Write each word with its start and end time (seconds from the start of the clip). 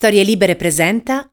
Storie 0.00 0.22
Libere 0.22 0.56
presenta 0.56 1.28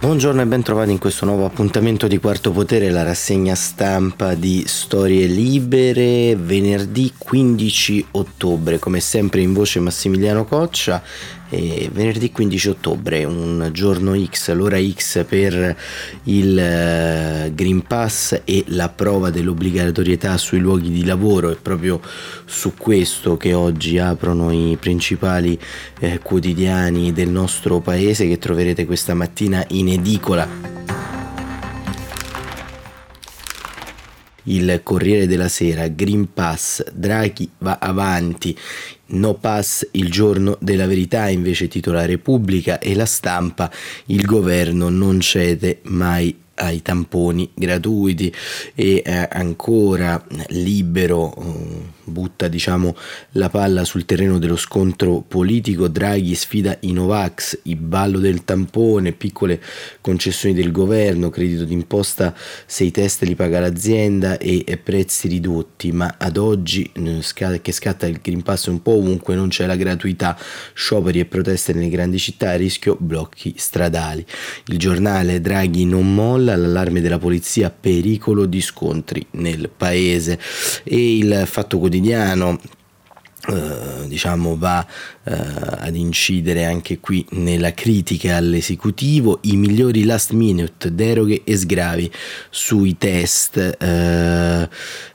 Buongiorno 0.00 0.40
e 0.40 0.46
ben 0.46 0.64
trovati 0.64 0.90
in 0.90 0.98
questo 0.98 1.24
nuovo 1.24 1.44
appuntamento 1.44 2.08
di 2.08 2.18
Quarto 2.18 2.50
Potere, 2.50 2.90
la 2.90 3.04
rassegna 3.04 3.54
stampa 3.54 4.34
di 4.34 4.64
Storie 4.66 5.28
Libere, 5.28 6.34
venerdì 6.34 7.12
15 7.16 8.06
ottobre, 8.10 8.80
come 8.80 8.98
sempre 8.98 9.40
in 9.42 9.52
voce 9.52 9.78
Massimiliano 9.78 10.44
Coccia 10.44 11.00
e 11.52 11.90
venerdì 11.92 12.32
15 12.32 12.68
ottobre, 12.70 13.24
un 13.24 13.68
giorno 13.72 14.18
X, 14.18 14.52
l'ora 14.52 14.78
X 14.82 15.22
per 15.26 15.76
il 16.24 16.58
eh, 16.58 17.52
Green 17.54 17.82
Pass 17.82 18.40
e 18.44 18.64
la 18.68 18.88
prova 18.88 19.28
dell'obbligatorietà 19.28 20.38
sui 20.38 20.60
luoghi 20.60 20.90
di 20.90 21.04
lavoro. 21.04 21.50
È 21.50 21.56
proprio 21.60 22.00
su 22.46 22.72
questo 22.74 23.36
che 23.36 23.52
oggi 23.52 23.98
aprono 23.98 24.50
i 24.50 24.78
principali 24.80 25.58
eh, 26.00 26.20
quotidiani 26.22 27.12
del 27.12 27.28
nostro 27.28 27.80
paese 27.80 28.26
che 28.26 28.38
troverete 28.38 28.86
questa 28.86 29.12
mattina 29.12 29.62
in 29.68 29.88
edicola. 29.88 31.21
Il 34.44 34.80
Corriere 34.82 35.26
della 35.26 35.48
Sera, 35.48 35.88
Green 35.88 36.32
Pass, 36.32 36.84
Draghi 36.92 37.48
va 37.58 37.78
avanti, 37.80 38.56
No 39.06 39.34
Pass 39.34 39.86
il 39.92 40.10
giorno 40.10 40.56
della 40.60 40.86
verità 40.86 41.28
invece 41.28 41.68
titola 41.68 42.04
Repubblica 42.04 42.78
e 42.78 42.94
la 42.94 43.06
stampa, 43.06 43.70
il 44.06 44.24
governo 44.24 44.88
non 44.88 45.20
cede 45.20 45.80
mai 45.84 46.36
ai 46.54 46.82
tamponi 46.82 47.50
gratuiti. 47.54 48.32
E 48.74 49.02
eh, 49.04 49.28
ancora 49.30 50.22
libero 50.48 51.34
eh, 51.36 52.01
butta 52.04 52.48
diciamo 52.48 52.96
la 53.32 53.48
palla 53.48 53.84
sul 53.84 54.04
terreno 54.04 54.38
dello 54.38 54.56
scontro 54.56 55.24
politico. 55.26 55.88
Draghi 55.88 56.34
sfida 56.34 56.76
i 56.80 56.92
Novax 56.92 57.60
il 57.64 57.76
ballo 57.76 58.18
del 58.18 58.44
tampone 58.44 59.12
piccole 59.12 59.60
concessioni 60.00 60.54
del 60.54 60.72
governo 60.72 61.30
credito 61.30 61.64
d'imposta 61.64 62.34
se 62.66 62.84
i 62.84 62.90
test 62.90 63.22
li 63.22 63.34
paga 63.34 63.60
l'azienda 63.60 64.38
e, 64.38 64.64
e 64.66 64.76
prezzi 64.76 65.28
ridotti. 65.28 65.92
Ma 65.92 66.16
ad 66.18 66.36
oggi 66.36 66.90
eh, 66.92 67.60
che 67.62 67.72
scatta 67.72 68.06
il 68.06 68.18
Green 68.20 68.42
Pass 68.42 68.66
un 68.66 68.82
po' 68.82 68.96
ovunque 68.96 69.34
non 69.34 69.48
c'è 69.48 69.66
la 69.66 69.76
gratuità. 69.76 70.36
Scioperi 70.74 71.20
e 71.20 71.24
proteste 71.24 71.72
nelle 71.72 71.88
grandi 71.88 72.18
città 72.18 72.50
a 72.50 72.56
rischio 72.56 72.96
blocchi 72.98 73.54
stradali. 73.56 74.24
Il 74.66 74.78
giornale 74.78 75.40
Draghi 75.40 75.84
non 75.84 76.14
molla 76.14 76.56
l'allarme 76.56 77.00
della 77.00 77.18
polizia, 77.18 77.70
pericolo 77.70 78.46
di 78.46 78.60
scontri 78.60 79.24
nel 79.32 79.70
paese. 79.74 80.38
E 80.82 81.16
il 81.16 81.42
fatto 81.46 81.78
quotidiano 81.78 81.91
Uh, 83.44 84.06
diciamo 84.06 84.56
va 84.56 84.86
uh, 85.24 85.32
ad 85.32 85.96
incidere 85.96 86.64
anche 86.64 87.00
qui 87.00 87.26
nella 87.30 87.74
critica 87.74 88.36
all'esecutivo. 88.36 89.40
I 89.42 89.56
migliori 89.56 90.04
last 90.04 90.30
minute 90.30 90.94
deroghe 90.94 91.42
e 91.42 91.56
sgravi 91.56 92.08
sui 92.50 92.96
test 92.96 93.56
uh, 93.80 94.68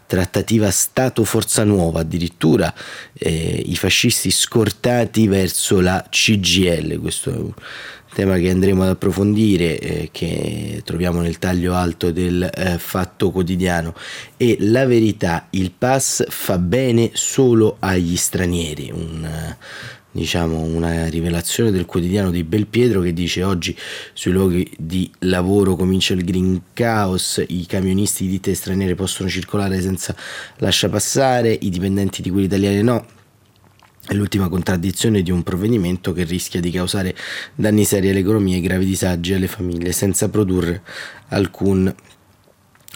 trattativa 0.08 0.72
Stato 0.72 1.24
Forza 1.26 1.64
Nuova 1.64 2.00
addirittura 2.00 2.74
eh, 3.14 3.64
i 3.66 3.76
fascisti 3.76 4.32
scortati 4.32 5.28
verso 5.28 5.82
la 5.82 6.06
CGL 6.10 7.00
questo 7.00 7.32
è 7.32 7.36
un 7.36 7.54
tema 8.18 8.40
che 8.40 8.50
andremo 8.50 8.82
ad 8.82 8.90
approfondire, 8.90 9.78
eh, 9.78 10.10
che 10.12 10.82
troviamo 10.84 11.22
nel 11.22 11.38
taglio 11.38 11.76
alto 11.76 12.10
del 12.10 12.50
eh, 12.52 12.80
Fatto 12.80 13.30
Quotidiano. 13.30 13.94
E 14.38 14.58
la 14.60 14.88
verità, 14.88 15.46
il 15.52 15.70
pass 15.70 16.26
fa 16.28 16.58
bene 16.58 17.12
solo 17.14 17.76
agli 17.78 18.16
stranieri. 18.16 18.92
Un, 18.92 19.56
diciamo 20.10 20.62
una 20.62 21.06
rivelazione 21.10 21.70
del 21.70 21.86
quotidiano 21.86 22.32
di 22.32 22.44
Belpietro 22.44 23.02
che 23.02 23.14
dice 23.14 23.44
oggi 23.44 23.78
sui 24.14 24.32
luoghi 24.32 24.68
di 24.80 25.12
lavoro 25.20 25.76
comincia 25.76 26.16
il 26.16 26.24
green 26.24 26.60
chaos, 26.74 27.44
i 27.48 27.68
camionisti 27.68 28.24
di 28.24 28.32
ditte 28.32 28.56
straniere 28.56 28.96
possono 28.96 29.30
circolare 29.30 29.80
senza 29.80 30.16
lascia 30.56 30.90
passare, 30.90 31.56
i 31.62 31.70
dipendenti 31.70 32.24
di 32.24 32.32
quelli 32.32 32.48
italiani 32.48 32.82
no 32.82 33.06
è 34.08 34.14
l'ultima 34.14 34.48
contraddizione 34.48 35.22
di 35.22 35.32
un 35.32 35.44
provvedimento 35.44 36.14
che 36.14 36.24
rischia 36.24 36.62
di 36.62 36.72
causare 36.72 37.14
danni 37.56 37.84
seri 37.84 38.10
all'economia 38.10 38.56
e 38.56 38.62
gravi 38.62 38.86
disagi 38.86 39.34
alle 39.34 39.48
famiglie 39.48 39.92
senza 39.92 40.30
produrre 40.30 40.82
alcun 41.30 41.94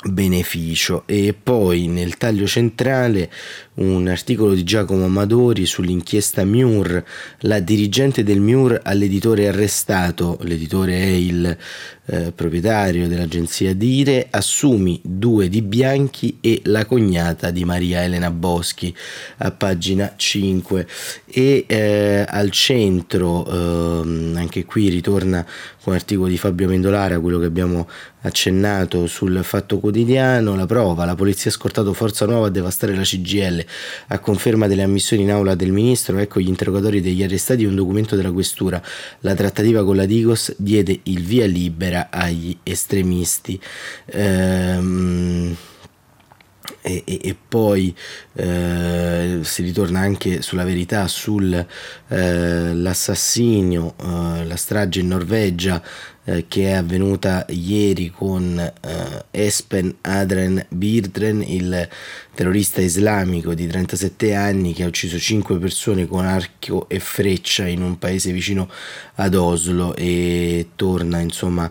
beneficio. 0.03 1.03
E 1.05 1.33
poi 1.33 1.87
nel 1.87 2.17
taglio 2.17 2.47
centrale 2.47 3.29
un 3.75 4.07
articolo 4.07 4.53
di 4.53 4.63
Giacomo 4.63 5.05
Amadori 5.05 5.65
sull'inchiesta 5.65 6.43
MIUR 6.43 7.03
la 7.39 7.59
dirigente 7.59 8.23
del 8.23 8.39
MIUR 8.39 8.79
all'editore 8.83 9.47
arrestato. 9.47 10.37
L'editore 10.41 10.97
è 10.97 11.07
il 11.07 11.57
eh, 12.05 12.31
proprietario 12.31 13.07
dell'agenzia 13.07 13.73
Dire 13.73 14.27
assumi 14.29 14.99
due 15.03 15.49
di 15.49 15.61
Bianchi 15.61 16.37
e 16.41 16.61
la 16.65 16.85
cognata 16.85 17.51
di 17.51 17.63
Maria 17.63 18.03
Elena 18.03 18.31
Boschi 18.31 18.93
a 19.37 19.51
pagina 19.51 20.13
5 20.15 20.87
e 21.25 21.65
eh, 21.67 22.25
al 22.27 22.49
centro 22.51 23.45
eh, 23.45 24.33
anche 24.35 24.65
qui 24.65 24.89
ritorna 24.89 25.45
con 25.83 25.93
l'articolo 25.93 26.27
di 26.27 26.37
Fabio 26.37 26.67
Mendolara 26.67 27.19
quello 27.19 27.39
che 27.39 27.45
abbiamo 27.45 27.87
accennato 28.21 29.07
sul 29.07 29.39
Fatto 29.43 29.79
Quotidiano, 29.79 30.55
la 30.55 30.65
prova, 30.65 31.05
la 31.05 31.15
polizia 31.15 31.49
ha 31.49 31.53
scortato 31.53 31.93
Forza 31.93 32.25
Nuova 32.25 32.47
a 32.47 32.49
devastare 32.49 32.95
la 32.95 33.01
CGL, 33.01 33.65
a 34.07 34.19
conferma 34.19 34.67
delle 34.67 34.83
ammissioni 34.83 35.23
in 35.23 35.31
aula 35.31 35.55
del 35.55 35.71
ministro, 35.71 36.17
ecco 36.17 36.39
gli 36.39 36.47
interrogatori 36.47 37.01
degli 37.01 37.23
arrestati 37.23 37.63
e 37.63 37.67
un 37.67 37.75
documento 37.75 38.15
della 38.15 38.31
questura, 38.31 38.81
la 39.21 39.33
trattativa 39.33 39.83
con 39.83 39.95
la 39.95 40.05
Digos 40.05 40.53
diede 40.57 40.99
il 41.03 41.23
via 41.23 41.47
libera 41.47 42.00
agli 42.09 42.57
estremisti. 42.63 43.59
Ehm, 44.05 45.55
e, 46.81 47.03
e, 47.05 47.19
e, 47.23 47.35
poi 47.47 47.95
eh, 48.33 49.39
si 49.43 49.63
ritorna 49.63 49.99
anche 49.99 50.41
sulla 50.41 50.63
verità 50.63 51.07
sull'assassinio, 51.07 53.95
eh, 53.97 54.03
eh, 54.03 54.45
la 54.45 54.55
strage 54.55 54.99
in 54.99 55.07
Norvegia 55.07 55.81
eh, 56.23 56.45
che 56.47 56.65
è 56.65 56.73
avvenuta 56.73 57.45
ieri 57.49 58.11
con 58.11 58.59
eh, 58.59 59.25
Espen 59.31 59.95
Adren 60.01 60.63
Birdren, 60.69 61.41
il 61.41 61.89
terrorista 62.35 62.79
islamico 62.79 63.55
di 63.55 63.67
37 63.67 64.35
anni 64.35 64.73
che 64.73 64.83
ha 64.83 64.87
ucciso 64.87 65.17
5 65.17 65.57
persone 65.57 66.05
con 66.05 66.25
arco 66.25 66.87
e 66.89 66.99
freccia 66.99 67.65
in 67.65 67.81
un 67.81 67.97
paese 67.97 68.31
vicino 68.31 68.69
ad 69.15 69.33
Oslo 69.33 69.95
e 69.95 70.69
torna 70.75 71.19
insomma 71.19 71.69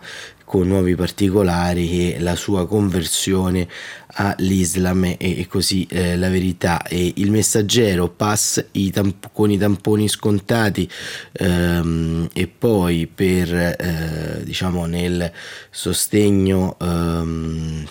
con 0.51 0.67
nuovi 0.67 0.97
particolari 0.97 2.13
e 2.13 2.19
la 2.19 2.35
sua 2.35 2.67
conversione 2.67 3.69
all'Islam 4.15 5.15
e, 5.17 5.47
così 5.49 5.87
eh, 5.89 6.17
la 6.17 6.29
verità. 6.29 6.83
E 6.83 7.13
il 7.19 7.31
messaggero 7.31 8.09
pass 8.09 8.65
i 8.73 8.91
tamp- 8.91 9.31
con 9.33 9.53
i 9.53 9.59
tamponi 9.59 10.09
scontati 10.09 10.91
ehm, 11.35 12.31
e 12.33 12.49
poi 12.49 13.07
per 13.07 13.55
eh, 13.55 14.41
diciamo 14.43 14.87
nel 14.87 15.31
sostegno 15.71 16.77
ehm, 16.81 17.87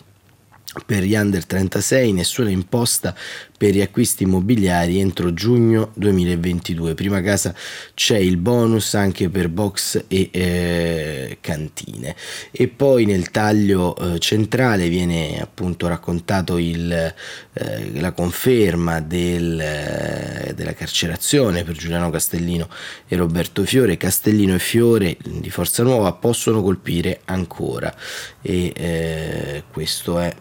per 0.85 1.03
gli 1.03 1.15
under 1.15 1.45
36 1.45 2.11
nessuna 2.11 2.49
imposta 2.49 3.15
per 3.59 3.73
gli 3.73 3.81
acquisti 3.81 4.23
immobiliari 4.23 5.01
entro 5.01 5.33
giugno 5.33 5.91
2022. 5.95 6.93
Prima 6.93 7.21
casa 7.21 7.53
c'è 7.93 8.17
il 8.17 8.37
bonus 8.37 8.93
anche 8.93 9.27
per 9.27 9.49
box 9.49 10.05
e 10.07 10.29
eh, 10.31 11.37
cantine. 11.41 12.15
E 12.51 12.69
poi 12.69 13.03
nel 13.03 13.31
taglio 13.31 13.97
eh, 13.97 14.19
centrale 14.19 14.87
viene 14.87 15.41
appunto 15.41 15.89
raccontato 15.89 16.57
il, 16.57 16.89
eh, 16.89 17.99
la 17.99 18.13
conferma 18.13 19.01
del, 19.01 19.59
eh, 19.59 20.53
della 20.55 20.73
carcerazione 20.73 21.65
per 21.65 21.75
Giuliano 21.75 22.09
Castellino 22.09 22.69
e 23.09 23.17
Roberto 23.17 23.65
Fiore. 23.65 23.97
Castellino 23.97 24.55
e 24.55 24.59
Fiore 24.59 25.17
di 25.21 25.49
Forza 25.49 25.83
Nuova 25.83 26.13
possono 26.13 26.61
colpire 26.61 27.19
ancora 27.25 27.93
e 28.41 28.71
eh, 28.73 29.63
questo 29.69 30.17
è 30.17 30.33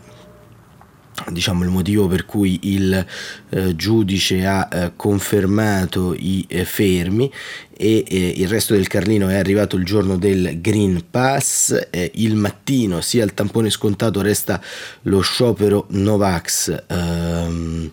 diciamo 1.31 1.65
il 1.65 1.71
motivo 1.71 2.07
per 2.07 2.25
cui 2.25 2.59
il 2.63 3.07
eh, 3.51 3.77
giudice 3.77 4.47
ha 4.47 4.69
eh, 4.71 4.93
confermato 4.97 6.15
i 6.15 6.45
eh, 6.49 6.65
fermi 6.65 7.31
e 7.77 8.05
eh, 8.07 8.35
il 8.37 8.49
resto 8.49 8.75
del 8.75 8.89
Carlino 8.89 9.29
è 9.29 9.37
arrivato 9.37 9.77
il 9.77 9.85
giorno 9.85 10.17
del 10.17 10.61
Green 10.61 11.05
Pass 11.11 11.89
eh, 11.91 12.11
il 12.15 12.35
mattino 12.35 13.01
sia 13.01 13.25
il 13.25 13.35
tampone 13.35 13.71
scontato 13.71 14.21
resta 14.21 14.61
lo 15.03 15.21
sciopero 15.21 15.87
Novax 15.91 16.85
ehm, 16.87 17.93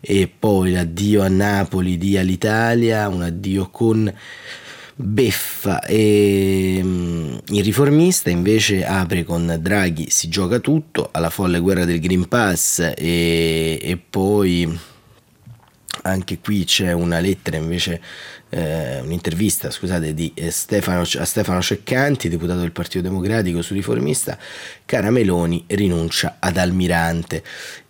e 0.00 0.30
poi 0.38 0.72
l'addio 0.72 1.22
a 1.22 1.28
Napoli 1.28 1.98
di 1.98 2.16
all'Italia 2.16 3.08
un 3.08 3.22
addio 3.22 3.68
con 3.70 4.12
beffa. 4.96 5.82
E 5.82 6.80
mm, 6.82 7.36
il 7.48 7.62
riformista 7.62 8.30
invece 8.30 8.84
apre 8.84 9.24
con 9.24 9.58
Draghi 9.60 10.10
si 10.10 10.28
gioca 10.28 10.58
tutto 10.58 11.10
alla 11.12 11.30
folle 11.30 11.60
guerra 11.60 11.84
del 11.84 12.00
Green 12.00 12.26
Pass 12.26 12.78
e, 12.96 13.78
e 13.80 13.96
poi 13.98 14.78
anche 16.02 16.38
qui 16.38 16.64
c'è 16.64 16.92
una 16.92 17.18
lettera 17.18 17.56
invece 17.56 18.00
eh, 18.48 19.00
un'intervista 19.00 19.70
scusate, 19.70 20.14
di 20.14 20.32
eh, 20.34 20.50
Stefano, 20.50 21.00
a 21.00 21.24
Stefano 21.24 21.60
Ceccanti, 21.60 22.28
deputato 22.28 22.60
del 22.60 22.72
Partito 22.72 23.02
Democratico 23.02 23.60
su 23.62 23.74
riformista, 23.74 24.38
cara 24.84 25.10
Meloni 25.10 25.64
rinuncia 25.66 26.36
ad 26.38 26.56
Almirante 26.56 27.42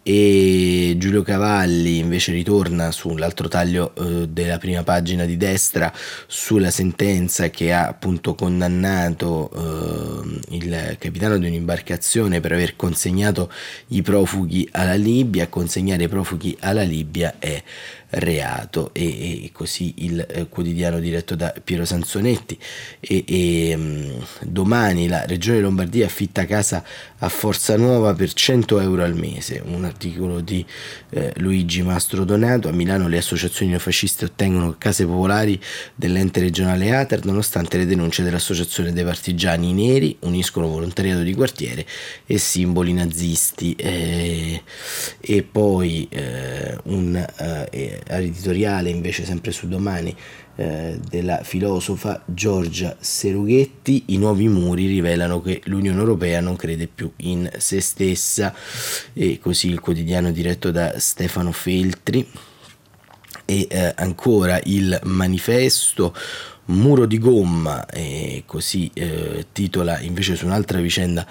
e 0.09 0.95
Giulio 0.99 1.23
Cavalli 1.23 1.99
invece 1.99 2.31
ritorna 2.31 2.93
sull'altro 2.93 3.49
taglio 3.49 3.93
eh, 3.97 4.29
della 4.29 4.57
prima 4.57 4.85
pagina 4.85 5.25
di 5.25 5.37
destra 5.37 5.93
sulla 6.29 6.71
sentenza 6.71 7.51
che 7.51 7.73
ha 7.73 7.89
appunto 7.89 8.37
condannato 8.37 9.51
eh, 9.53 10.16
il 10.51 10.97
capitano 10.99 11.39
di 11.39 11.47
un'imbarcazione 11.47 12.41
per 12.41 12.53
aver 12.53 12.77
consegnato 12.77 13.51
i 13.89 14.03
profughi 14.03 14.69
alla 14.73 14.95
Libia, 14.95 15.49
consegnare 15.49 16.05
i 16.05 16.09
profughi 16.09 16.57
alla 16.61 16.83
Libia 16.83 17.37
è 17.39 17.63
reato. 18.11 18.91
E, 18.93 19.45
e 19.45 19.51
così 19.53 19.95
il 19.99 20.25
eh, 20.29 20.49
quotidiano 20.49 21.01
diretto 21.01 21.35
da 21.35 21.55
Piero 21.63 21.85
Sansonetti 21.85 22.59
e, 23.01 23.25
e 23.27 23.77
mm, 23.77 24.19
domani 24.43 25.09
la 25.09 25.25
regione 25.27 25.61
Lombardia 25.61 26.07
affitta 26.07 26.45
casa 26.47 26.85
a 27.19 27.29
Forza 27.29 27.77
Nuova 27.77 28.15
per 28.15 28.33
100 28.33 28.81
euro 28.81 29.03
al 29.03 29.15
mese. 29.15 29.63
Un 29.65 29.85
articolo 29.85 30.41
di 30.41 30.65
eh, 31.11 31.33
Luigi 31.37 31.83
Mastro 31.83 32.25
Donato. 32.25 32.69
A 32.69 32.73
Milano 32.73 33.09
le 33.09 33.19
associazioni 33.19 33.71
neofasciste 33.71 34.25
ottengono 34.27 34.77
case 34.79 35.05
popolari 35.05 35.61
dell'ente 35.95 36.41
regionale 36.41 36.95
Ater 36.95 37.25
nonostante 37.25 37.77
le 37.77 37.87
denunce 37.87 38.23
dell'associazione 38.23 38.93
dei 38.93 39.05
partigiani 39.05 39.73
neri 39.73 40.17
uniscono 40.27 40.69
volontariato 40.69 41.23
di 41.23 41.35
quartiere 41.35 41.87
e 42.27 42.39
simboli 42.39 42.93
nazisti. 42.93 43.75
Eh, 43.75 44.63
e 45.21 45.43
poi 45.43 46.07
eh, 46.11 46.77
un 46.85 47.17
eh, 47.17 48.01
all'editoriale 48.09 48.91
invece 48.91 49.25
sempre 49.25 49.53
su 49.53 49.69
Domani 49.69 50.15
eh, 50.59 50.99
della 51.07 51.43
filosofa 51.43 52.23
Giorgia 52.25 52.97
Serughetti, 52.99 54.05
i 54.07 54.17
nuovi 54.17 54.49
muri 54.49 54.87
rivelano 54.87 55.43
che 55.43 55.61
l'Unione 55.65 55.99
Europea 55.99 56.41
non 56.41 56.57
crede 56.57 56.87
più 56.87 57.13
in 57.17 57.47
se 57.59 57.81
stessa. 57.81 58.55
E 59.13 59.39
così 59.39 59.69
il 59.69 59.81
quotidiano 59.81 60.33
diretto 60.33 60.71
da 60.71 60.99
Stefano 60.99 61.53
Feltri. 61.53 62.27
E 63.45 63.67
eh, 63.69 63.93
ancora 63.97 64.59
il 64.65 64.99
manifesto 65.05 66.15
Muro 66.67 67.07
di 67.07 67.19
gomma, 67.19 67.87
e 67.87 68.43
così 68.45 68.91
eh, 68.93 69.47
titola 69.53 70.01
invece 70.01 70.35
su 70.35 70.47
un'altra 70.47 70.81
vicenda 70.81 71.27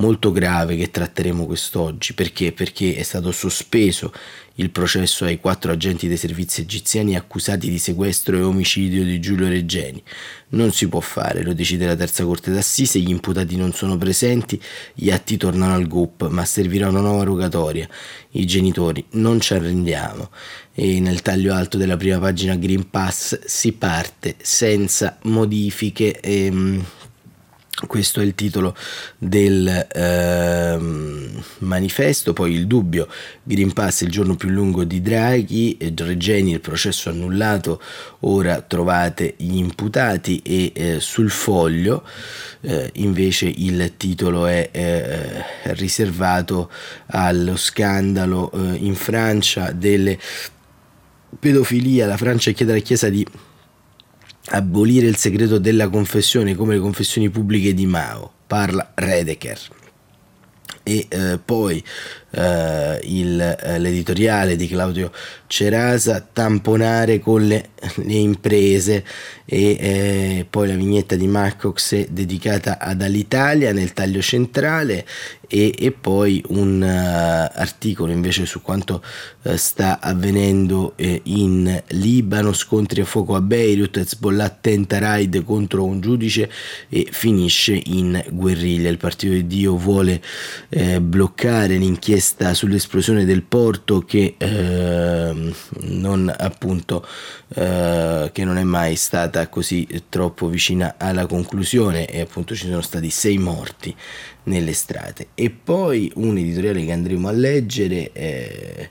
molto 0.00 0.32
grave 0.32 0.76
che 0.76 0.90
tratteremo 0.90 1.46
quest'oggi. 1.46 2.14
Perché? 2.14 2.52
Perché 2.52 2.96
è 2.96 3.02
stato 3.02 3.30
sospeso 3.30 4.12
il 4.54 4.70
processo 4.70 5.24
ai 5.24 5.38
quattro 5.38 5.72
agenti 5.72 6.08
dei 6.08 6.16
servizi 6.16 6.62
egiziani 6.62 7.16
accusati 7.16 7.70
di 7.70 7.78
sequestro 7.78 8.36
e 8.36 8.42
omicidio 8.42 9.04
di 9.04 9.20
Giulio 9.20 9.48
Reggeni. 9.48 10.02
Non 10.50 10.72
si 10.72 10.88
può 10.88 11.00
fare, 11.00 11.42
lo 11.42 11.54
decide 11.54 11.86
la 11.86 11.96
terza 11.96 12.24
corte 12.24 12.50
d'assise, 12.50 12.98
gli 12.98 13.10
imputati 13.10 13.56
non 13.56 13.72
sono 13.72 13.96
presenti, 13.96 14.60
gli 14.94 15.10
atti 15.10 15.36
tornano 15.36 15.74
al 15.74 15.86
GUP, 15.86 16.28
ma 16.28 16.44
servirà 16.44 16.88
una 16.88 17.00
nuova 17.00 17.22
rogatoria. 17.22 17.88
I 18.32 18.44
genitori 18.46 19.04
non 19.12 19.40
ci 19.40 19.54
arrendiamo 19.54 20.30
e 20.74 21.00
nel 21.00 21.22
taglio 21.22 21.54
alto 21.54 21.78
della 21.78 21.96
prima 21.96 22.18
pagina 22.18 22.56
Green 22.56 22.90
Pass 22.90 23.38
si 23.44 23.72
parte 23.72 24.36
senza 24.40 25.18
modifiche. 25.22 26.20
Ehm, 26.20 26.84
questo 27.86 28.20
è 28.20 28.24
il 28.24 28.34
titolo 28.34 28.74
del 29.18 29.66
eh, 29.68 30.78
manifesto, 31.58 32.32
poi 32.32 32.52
il 32.52 32.66
dubbio, 32.66 33.08
Green 33.42 33.72
Pass 33.72 34.02
il 34.02 34.10
giorno 34.10 34.36
più 34.36 34.48
lungo 34.48 34.84
di 34.84 35.00
Draghi, 35.00 35.76
Regeni 35.96 36.52
il 36.52 36.60
processo 36.60 37.10
annullato, 37.10 37.80
ora 38.20 38.60
trovate 38.60 39.34
gli 39.36 39.56
imputati 39.56 40.40
e 40.44 40.72
eh, 40.74 41.00
sul 41.00 41.30
foglio 41.30 42.04
eh, 42.62 42.90
invece 42.94 43.46
il 43.46 43.92
titolo 43.96 44.46
è 44.46 44.68
eh, 44.72 45.44
riservato 45.74 46.70
allo 47.06 47.56
scandalo 47.56 48.50
eh, 48.52 48.76
in 48.76 48.94
Francia 48.94 49.72
delle 49.72 50.18
pedofilia, 51.38 52.06
la 52.06 52.16
Francia 52.16 52.50
chiede 52.50 52.72
alla 52.72 52.80
Chiesa 52.80 53.08
di 53.08 53.26
abolire 54.46 55.06
il 55.06 55.16
segreto 55.16 55.58
della 55.58 55.88
confessione 55.88 56.54
come 56.54 56.74
le 56.74 56.80
confessioni 56.80 57.30
pubbliche 57.30 57.74
di 57.74 57.86
Mao, 57.86 58.32
parla 58.46 58.92
Redeker. 58.94 59.58
E 60.82 61.06
eh, 61.08 61.38
poi 61.44 61.82
eh, 62.30 63.00
il, 63.04 63.40
eh, 63.40 63.78
l'editoriale 63.78 64.56
di 64.56 64.68
Claudio 64.68 65.10
Cerasa, 65.46 66.26
tamponare 66.32 67.18
con 67.18 67.46
le, 67.46 67.70
le 67.96 68.14
imprese 68.14 69.04
e 69.44 69.76
eh, 69.80 70.46
poi 70.48 70.68
la 70.68 70.74
vignetta 70.74 71.16
di 71.16 71.26
Marcox 71.26 72.06
dedicata 72.06 72.78
ad 72.78 73.02
Alitalia 73.02 73.72
nel 73.72 73.92
taglio 73.92 74.22
centrale 74.22 75.04
e, 75.48 75.74
e 75.76 75.90
poi 75.90 76.40
un 76.50 76.80
uh, 76.80 77.58
articolo 77.58 78.12
invece 78.12 78.46
su 78.46 78.62
quanto 78.62 79.02
uh, 79.42 79.56
sta 79.56 79.98
avvenendo 80.00 80.92
eh, 80.94 81.20
in 81.24 81.82
Libano, 81.88 82.52
scontri 82.52 83.00
a 83.00 83.04
fuoco 83.04 83.34
a 83.34 83.40
Beirut, 83.40 83.96
Hezbollah 83.96 84.48
tenta 84.60 84.98
raid 85.00 85.42
contro 85.42 85.84
un 85.84 86.00
giudice 86.00 86.48
e 86.88 87.08
finisce 87.10 87.80
in 87.86 88.22
guerriglia. 88.30 88.88
Il 88.88 88.98
partito 88.98 89.32
di 89.32 89.48
Dio 89.48 89.76
vuole 89.76 90.22
bloccare 91.00 91.76
l'inchiesta 91.76 92.19
sull'esplosione 92.20 93.24
del 93.24 93.42
porto 93.42 94.00
che 94.00 94.34
ehm, 94.38 95.54
non 95.80 96.32
appunto 96.36 97.06
eh, 97.54 98.30
che 98.32 98.44
non 98.44 98.58
è 98.58 98.62
mai 98.62 98.96
stata 98.96 99.48
così 99.48 99.86
troppo 100.08 100.48
vicina 100.48 100.94
alla 100.98 101.26
conclusione 101.26 102.06
e 102.06 102.20
appunto 102.20 102.54
ci 102.54 102.66
sono 102.66 102.82
stati 102.82 103.10
sei 103.10 103.38
morti 103.38 103.94
nelle 104.44 104.72
strade. 104.72 105.28
E 105.34 105.50
poi 105.50 106.12
un 106.16 106.36
editoriale 106.36 106.84
che 106.84 106.92
andremo 106.92 107.28
a 107.28 107.32
leggere 107.32 108.12
eh, 108.12 108.90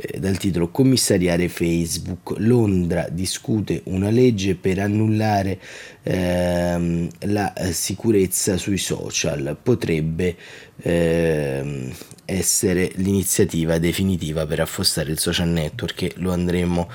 eh, 0.00 0.18
dal 0.18 0.38
titolo 0.38 0.68
Commissariare 0.70 1.48
Facebook. 1.48 2.34
Londra 2.38 3.06
discute 3.10 3.82
una 3.84 4.10
legge 4.10 4.54
per 4.54 4.78
annullare 4.78 5.60
ehm, 6.02 7.08
la 7.26 7.52
sicurezza 7.70 8.56
sui 8.56 8.78
social. 8.78 9.56
Potrebbe 9.62 10.36
ehm, 10.82 11.92
essere 12.30 12.92
l'iniziativa 12.96 13.78
definitiva 13.78 14.46
per 14.46 14.60
affossare 14.60 15.10
il 15.10 15.18
social 15.18 15.48
network 15.48 16.02
e 16.02 16.12
lo 16.16 16.32
andremo 16.32 16.88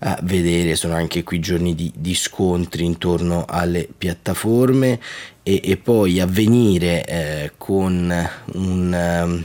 a 0.00 0.18
vedere. 0.22 0.76
Sono 0.76 0.94
anche 0.94 1.22
qui 1.22 1.40
giorni 1.40 1.74
di, 1.74 1.92
di 1.94 2.14
scontri 2.14 2.84
intorno 2.84 3.44
alle 3.46 3.86
piattaforme 3.96 4.98
e, 5.42 5.60
e 5.62 5.76
poi 5.76 6.20
avvenire 6.20 7.04
eh, 7.04 7.52
con 7.56 8.28
un... 8.54 9.44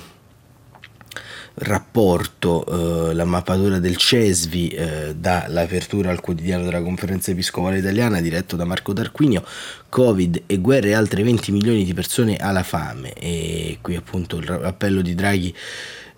Rapporto, 1.56 3.10
eh, 3.10 3.14
la 3.14 3.26
mappatura 3.26 3.78
del 3.78 3.96
CESVI 3.96 4.70
eh, 4.70 5.16
dall'apertura 5.16 6.10
al 6.10 6.20
quotidiano 6.20 6.64
della 6.64 6.82
conferenza 6.82 7.30
episcopale 7.30 7.78
italiana 7.78 8.22
diretto 8.22 8.56
da 8.56 8.66
Marco 8.66 8.92
Tarquinio, 8.92 9.46
Covid 9.88 10.44
e 10.48 10.58
guerre 10.58 10.96
altre 10.96 11.22
20 11.22 11.52
milioni 11.52 11.84
di 11.84 11.94
persone 11.94 12.38
alla 12.38 12.64
fame. 12.64 13.14
E 13.14 13.78
qui 13.82 13.96
appunto 13.96 14.38
il 14.38 14.50
appello 14.50 15.02
di 15.02 15.14
Draghi 15.14 15.54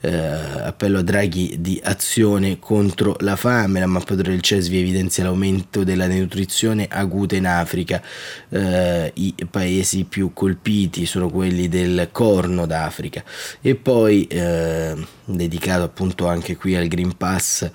eh, 0.01 0.11
appello 0.11 0.99
a 0.99 1.01
Draghi 1.01 1.57
di 1.59 1.79
azione 1.83 2.59
contro 2.59 3.15
la 3.19 3.35
fame, 3.35 3.79
la 3.79 3.85
mappatura 3.85 4.29
del 4.29 4.41
CESVI 4.41 4.79
evidenzia 4.79 5.23
l'aumento 5.23 5.83
della 5.83 6.07
denutrizione 6.07 6.87
acuta 6.89 7.35
in 7.35 7.47
Africa, 7.47 8.01
eh, 8.49 9.11
i 9.15 9.33
paesi 9.49 10.03
più 10.03 10.31
colpiti 10.33 11.05
sono 11.05 11.29
quelli 11.29 11.67
del 11.67 12.09
Corno 12.11 12.65
d'Africa. 12.65 13.23
E 13.61 13.75
poi 13.75 14.27
eh, 14.27 14.95
dedicato 15.25 15.83
appunto 15.83 16.27
anche 16.27 16.55
qui 16.55 16.75
al 16.75 16.87
Green 16.87 17.15
Pass 17.17 17.69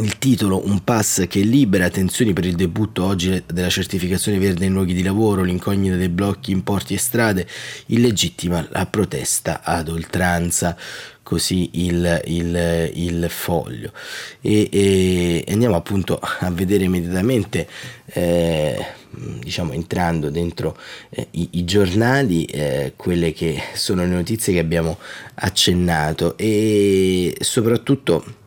il 0.00 0.18
titolo 0.18 0.64
Un 0.66 0.84
pass 0.84 1.26
che 1.26 1.40
libera 1.40 1.88
tensioni 1.90 2.32
per 2.32 2.44
il 2.44 2.54
debutto 2.54 3.04
oggi 3.04 3.42
della 3.46 3.68
certificazione 3.68 4.38
verde 4.38 4.66
in 4.66 4.72
luoghi 4.72 4.94
di 4.94 5.02
lavoro, 5.02 5.42
l'incognita 5.42 5.96
dei 5.96 6.08
blocchi 6.08 6.52
in 6.52 6.62
porti 6.62 6.94
e 6.94 6.98
strade, 6.98 7.46
illegittima 7.86 8.66
la 8.70 8.86
protesta 8.86 9.62
ad 9.62 9.88
oltranza. 9.88 10.76
Così 11.22 11.68
il, 11.72 12.22
il, 12.24 12.90
il 12.94 13.26
foglio. 13.28 13.92
E, 14.40 14.68
e, 14.72 15.44
andiamo 15.50 15.76
appunto 15.76 16.18
a 16.18 16.50
vedere 16.50 16.84
immediatamente 16.84 17.68
eh, 18.06 18.82
diciamo 19.10 19.72
entrando 19.72 20.30
dentro 20.30 20.74
eh, 21.10 21.28
i, 21.32 21.48
i, 21.52 21.64
giornali 21.66 22.46
eh, 22.46 22.94
quelle 22.96 23.34
che 23.34 23.60
sono 23.74 24.04
le 24.04 24.08
notizie 24.08 24.54
che 24.54 24.58
abbiamo 24.58 24.96
accennato. 25.34 26.34
E 26.38 27.36
soprattutto 27.40 28.37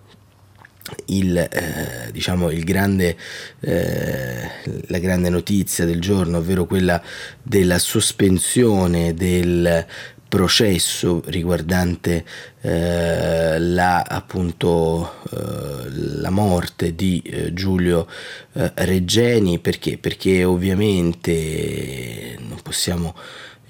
il, 1.07 1.37
eh, 1.37 2.11
diciamo, 2.11 2.49
il 2.51 2.63
grande, 2.63 3.15
eh, 3.59 4.49
la 4.87 4.99
grande 4.99 5.29
notizia 5.29 5.85
del 5.85 5.99
giorno, 5.99 6.37
ovvero 6.37 6.65
quella 6.65 7.01
della 7.41 7.79
sospensione 7.79 9.13
del 9.13 9.85
processo 10.31 11.21
riguardante 11.25 12.23
eh, 12.61 13.59
la, 13.59 14.01
appunto, 14.01 15.15
eh, 15.29 15.89
la 15.89 16.29
morte 16.29 16.95
di 16.95 17.21
eh, 17.25 17.53
Giulio 17.53 18.07
eh, 18.53 18.71
Reggeni 18.73 19.59
perché? 19.59 19.97
perché 19.97 20.45
ovviamente 20.45 22.37
non 22.39 22.61
possiamo 22.63 23.13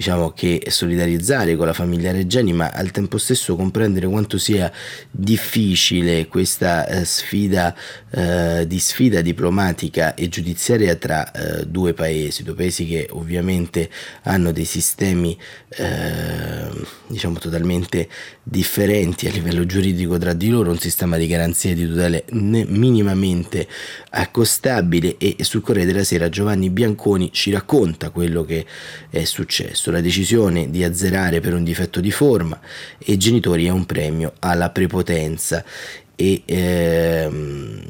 diciamo 0.01 0.31
che 0.31 0.63
solidarizzare 0.69 1.55
con 1.55 1.67
la 1.67 1.73
famiglia 1.73 2.11
Reggiani, 2.11 2.53
ma 2.53 2.71
al 2.71 2.89
tempo 2.89 3.19
stesso 3.19 3.55
comprendere 3.55 4.07
quanto 4.07 4.39
sia 4.39 4.71
difficile 5.11 6.25
questa 6.25 6.87
eh, 6.87 7.05
sfida 7.05 7.75
eh, 8.09 8.65
di 8.65 8.79
sfida 8.79 9.21
diplomatica 9.21 10.15
e 10.15 10.27
giudiziaria 10.27 10.95
tra 10.95 11.31
eh, 11.31 11.67
due 11.67 11.93
paesi, 11.93 12.41
due 12.41 12.55
paesi 12.55 12.87
che 12.87 13.09
ovviamente 13.11 13.91
hanno 14.23 14.51
dei 14.51 14.65
sistemi 14.65 15.37
eh, 15.69 16.67
diciamo 17.05 17.37
totalmente 17.37 18.09
differenti 18.41 19.27
a 19.27 19.31
livello 19.31 19.67
giuridico 19.67 20.17
tra 20.17 20.33
di 20.33 20.49
loro, 20.49 20.71
un 20.71 20.79
sistema 20.79 21.17
di 21.17 21.27
garanzie 21.27 21.75
di 21.75 21.87
tutele 21.87 22.25
minimamente 22.31 23.67
accostabile 24.09 25.17
e 25.17 25.35
sul 25.41 25.61
Corriere 25.61 25.91
della 25.91 26.03
Sera 26.03 26.27
Giovanni 26.27 26.71
Bianconi 26.71 27.31
ci 27.31 27.51
racconta 27.51 28.09
quello 28.09 28.43
che 28.43 28.65
è 29.11 29.23
successo 29.25 29.90
la 29.91 30.01
decisione 30.01 30.69
di 30.69 30.83
azzerare 30.83 31.39
per 31.39 31.53
un 31.53 31.63
difetto 31.63 31.99
di 31.99 32.11
forma 32.11 32.59
e 32.97 33.17
genitori 33.17 33.65
è 33.65 33.69
un 33.69 33.85
premio 33.85 34.33
alla 34.39 34.69
prepotenza. 34.69 35.63
E 36.15 36.43
ehm, 36.45 37.81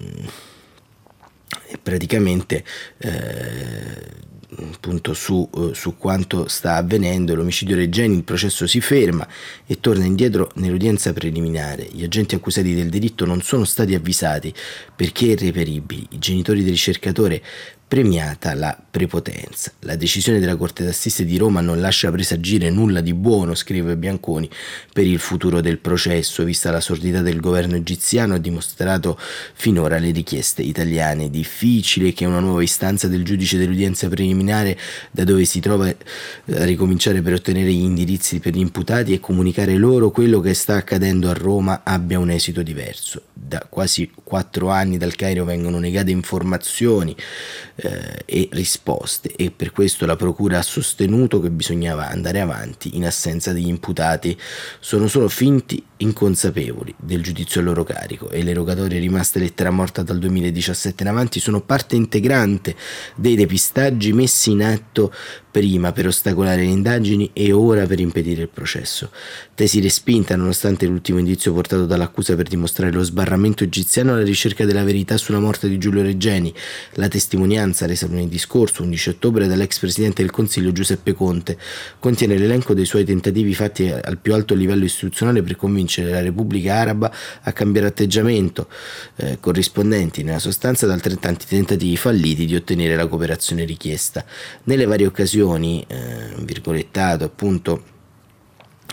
praticamente 1.81 2.63
eh, 2.97 4.19
appunto 4.59 5.13
su, 5.13 5.47
eh, 5.55 5.73
su, 5.73 5.97
quanto 5.97 6.47
sta 6.47 6.75
avvenendo 6.75 7.35
l'omicidio 7.35 7.75
Regeni 7.75 8.17
il 8.17 8.23
processo 8.23 8.67
si 8.67 8.81
ferma 8.81 9.27
e 9.65 9.79
torna 9.79 10.05
indietro 10.05 10.51
nell'udienza 10.55 11.13
preliminare. 11.13 11.87
Gli 11.91 12.03
agenti 12.03 12.35
accusati 12.35 12.73
del 12.73 12.89
delitto 12.89 13.25
non 13.25 13.41
sono 13.41 13.63
stati 13.63 13.95
avvisati 13.95 14.53
perché 14.95 15.27
irreperibili. 15.27 16.07
I 16.11 16.19
genitori 16.19 16.61
del 16.63 16.71
ricercatore 16.71 17.41
premiata 17.91 18.53
la 18.53 18.81
prepotenza. 18.89 19.73
La 19.79 19.97
decisione 19.97 20.39
della 20.39 20.55
Corte 20.55 20.85
d'Assise 20.85 21.25
di 21.25 21.35
Roma 21.35 21.59
non 21.59 21.81
lascia 21.81 22.09
presagire 22.09 22.69
nulla 22.69 23.01
di 23.01 23.13
buono, 23.13 23.53
scrive 23.53 23.97
Bianconi, 23.97 24.49
per 24.93 25.05
il 25.05 25.19
futuro 25.19 25.59
del 25.59 25.77
processo, 25.77 26.45
vista 26.45 26.71
la 26.71 26.79
sordità 26.79 27.21
del 27.21 27.41
governo 27.41 27.75
egiziano 27.75 28.35
ha 28.35 28.37
dimostrato 28.37 29.19
finora 29.19 29.97
le 29.97 30.11
richieste 30.11 30.61
italiane. 30.61 31.29
Difficile 31.29 32.13
che 32.13 32.23
una 32.23 32.39
nuova 32.39 32.63
istanza 32.63 33.09
del 33.09 33.25
giudice 33.25 33.57
dell'udienza 33.57 34.07
preliminare, 34.07 34.77
da 35.11 35.25
dove 35.25 35.43
si 35.43 35.59
trova 35.59 35.87
a 35.87 36.63
ricominciare 36.63 37.21
per 37.21 37.33
ottenere 37.33 37.73
gli 37.73 37.83
indirizzi 37.83 38.39
per 38.39 38.53
gli 38.53 38.59
imputati 38.59 39.11
e 39.11 39.19
comunicare 39.19 39.75
loro 39.75 40.11
quello 40.11 40.39
che 40.39 40.53
sta 40.53 40.75
accadendo 40.75 41.29
a 41.29 41.33
Roma, 41.33 41.81
abbia 41.83 42.19
un 42.19 42.29
esito 42.29 42.61
diverso. 42.61 43.23
Da 43.33 43.65
quasi 43.67 44.09
quattro 44.23 44.69
anni 44.69 44.97
dal 44.97 45.15
Cairo 45.15 45.43
vengono 45.43 45.77
negate 45.77 46.11
informazioni 46.11 47.13
eh, 47.81 48.23
e 48.25 48.49
risposte. 48.51 49.33
E 49.35 49.51
per 49.51 49.71
questo 49.71 50.05
la 50.05 50.15
Procura 50.15 50.59
ha 50.59 50.63
sostenuto 50.63 51.39
che 51.39 51.49
bisognava 51.49 52.07
andare 52.07 52.39
avanti 52.39 52.95
in 52.95 53.05
assenza 53.05 53.53
degli 53.53 53.67
imputati. 53.67 54.37
Sono 54.79 55.07
solo 55.07 55.27
finti 55.27 55.83
inconsapevoli 55.97 56.93
del 56.97 57.21
giudizio 57.21 57.61
a 57.61 57.63
loro 57.63 57.83
carico. 57.83 58.29
E 58.29 58.43
le 58.43 58.53
rogatorie 58.53 58.99
rimaste 58.99 59.39
lettera 59.39 59.71
morta 59.71 60.03
dal 60.03 60.19
2017 60.19 61.03
in 61.03 61.09
avanti. 61.09 61.39
Sono 61.39 61.61
parte 61.61 61.95
integrante 61.95 62.75
dei 63.15 63.35
depistaggi 63.35 64.13
messi 64.13 64.51
in 64.51 64.63
atto 64.63 65.13
prima 65.51 65.91
per 65.91 66.07
ostacolare 66.07 66.61
le 66.61 66.69
indagini 66.69 67.29
e 67.33 67.51
ora 67.51 67.85
per 67.85 67.99
impedire 67.99 68.43
il 68.43 68.47
processo. 68.47 69.11
Tesi 69.53 69.81
respinta 69.81 70.35
nonostante 70.37 70.85
l'ultimo 70.85 71.19
indizio 71.19 71.53
portato 71.53 71.85
dall'accusa 71.85 72.35
per 72.35 72.47
dimostrare 72.47 72.91
lo 72.91 73.03
sbarramento 73.03 73.65
egiziano 73.65 74.13
alla 74.13 74.23
ricerca 74.23 74.63
della 74.65 74.83
verità 74.83 75.17
sulla 75.17 75.39
morte 75.39 75.67
di 75.67 75.77
Giulio 75.77 76.01
Reggeni, 76.01 76.53
la 76.93 77.09
testimonianza 77.09 77.85
resa 77.85 78.07
lunedì 78.07 78.37
scorso, 78.39 78.83
11 78.83 79.09
ottobre, 79.09 79.47
dall'ex 79.47 79.79
presidente 79.79 80.21
del 80.21 80.31
Consiglio 80.31 80.71
Giuseppe 80.71 81.13
Conte, 81.13 81.57
contiene 81.99 82.37
l'elenco 82.37 82.73
dei 82.73 82.85
suoi 82.85 83.03
tentativi 83.03 83.53
fatti 83.53 83.89
al 83.89 84.17
più 84.17 84.33
alto 84.33 84.55
livello 84.55 84.85
istituzionale 84.85 85.43
per 85.43 85.57
convincere 85.57 86.11
la 86.11 86.21
Repubblica 86.21 86.75
Araba 86.75 87.11
a 87.41 87.51
cambiare 87.51 87.87
atteggiamento, 87.87 88.67
eh, 89.17 89.37
corrispondenti 89.39 90.23
nella 90.23 90.39
sostanza 90.39 90.85
ad 90.85 90.91
altrettanti 90.91 91.45
tentativi 91.45 91.97
falliti 91.97 92.45
di 92.45 92.55
ottenere 92.55 92.95
la 92.95 93.07
cooperazione 93.07 93.65
richiesta. 93.65 94.23
Nelle 94.63 94.85
varie 94.85 95.07
occasioni 95.07 95.39
dichiarazioni, 95.41 95.83
eh, 95.87 96.33
virgolettato 96.39 97.23
appunto, 97.23 97.83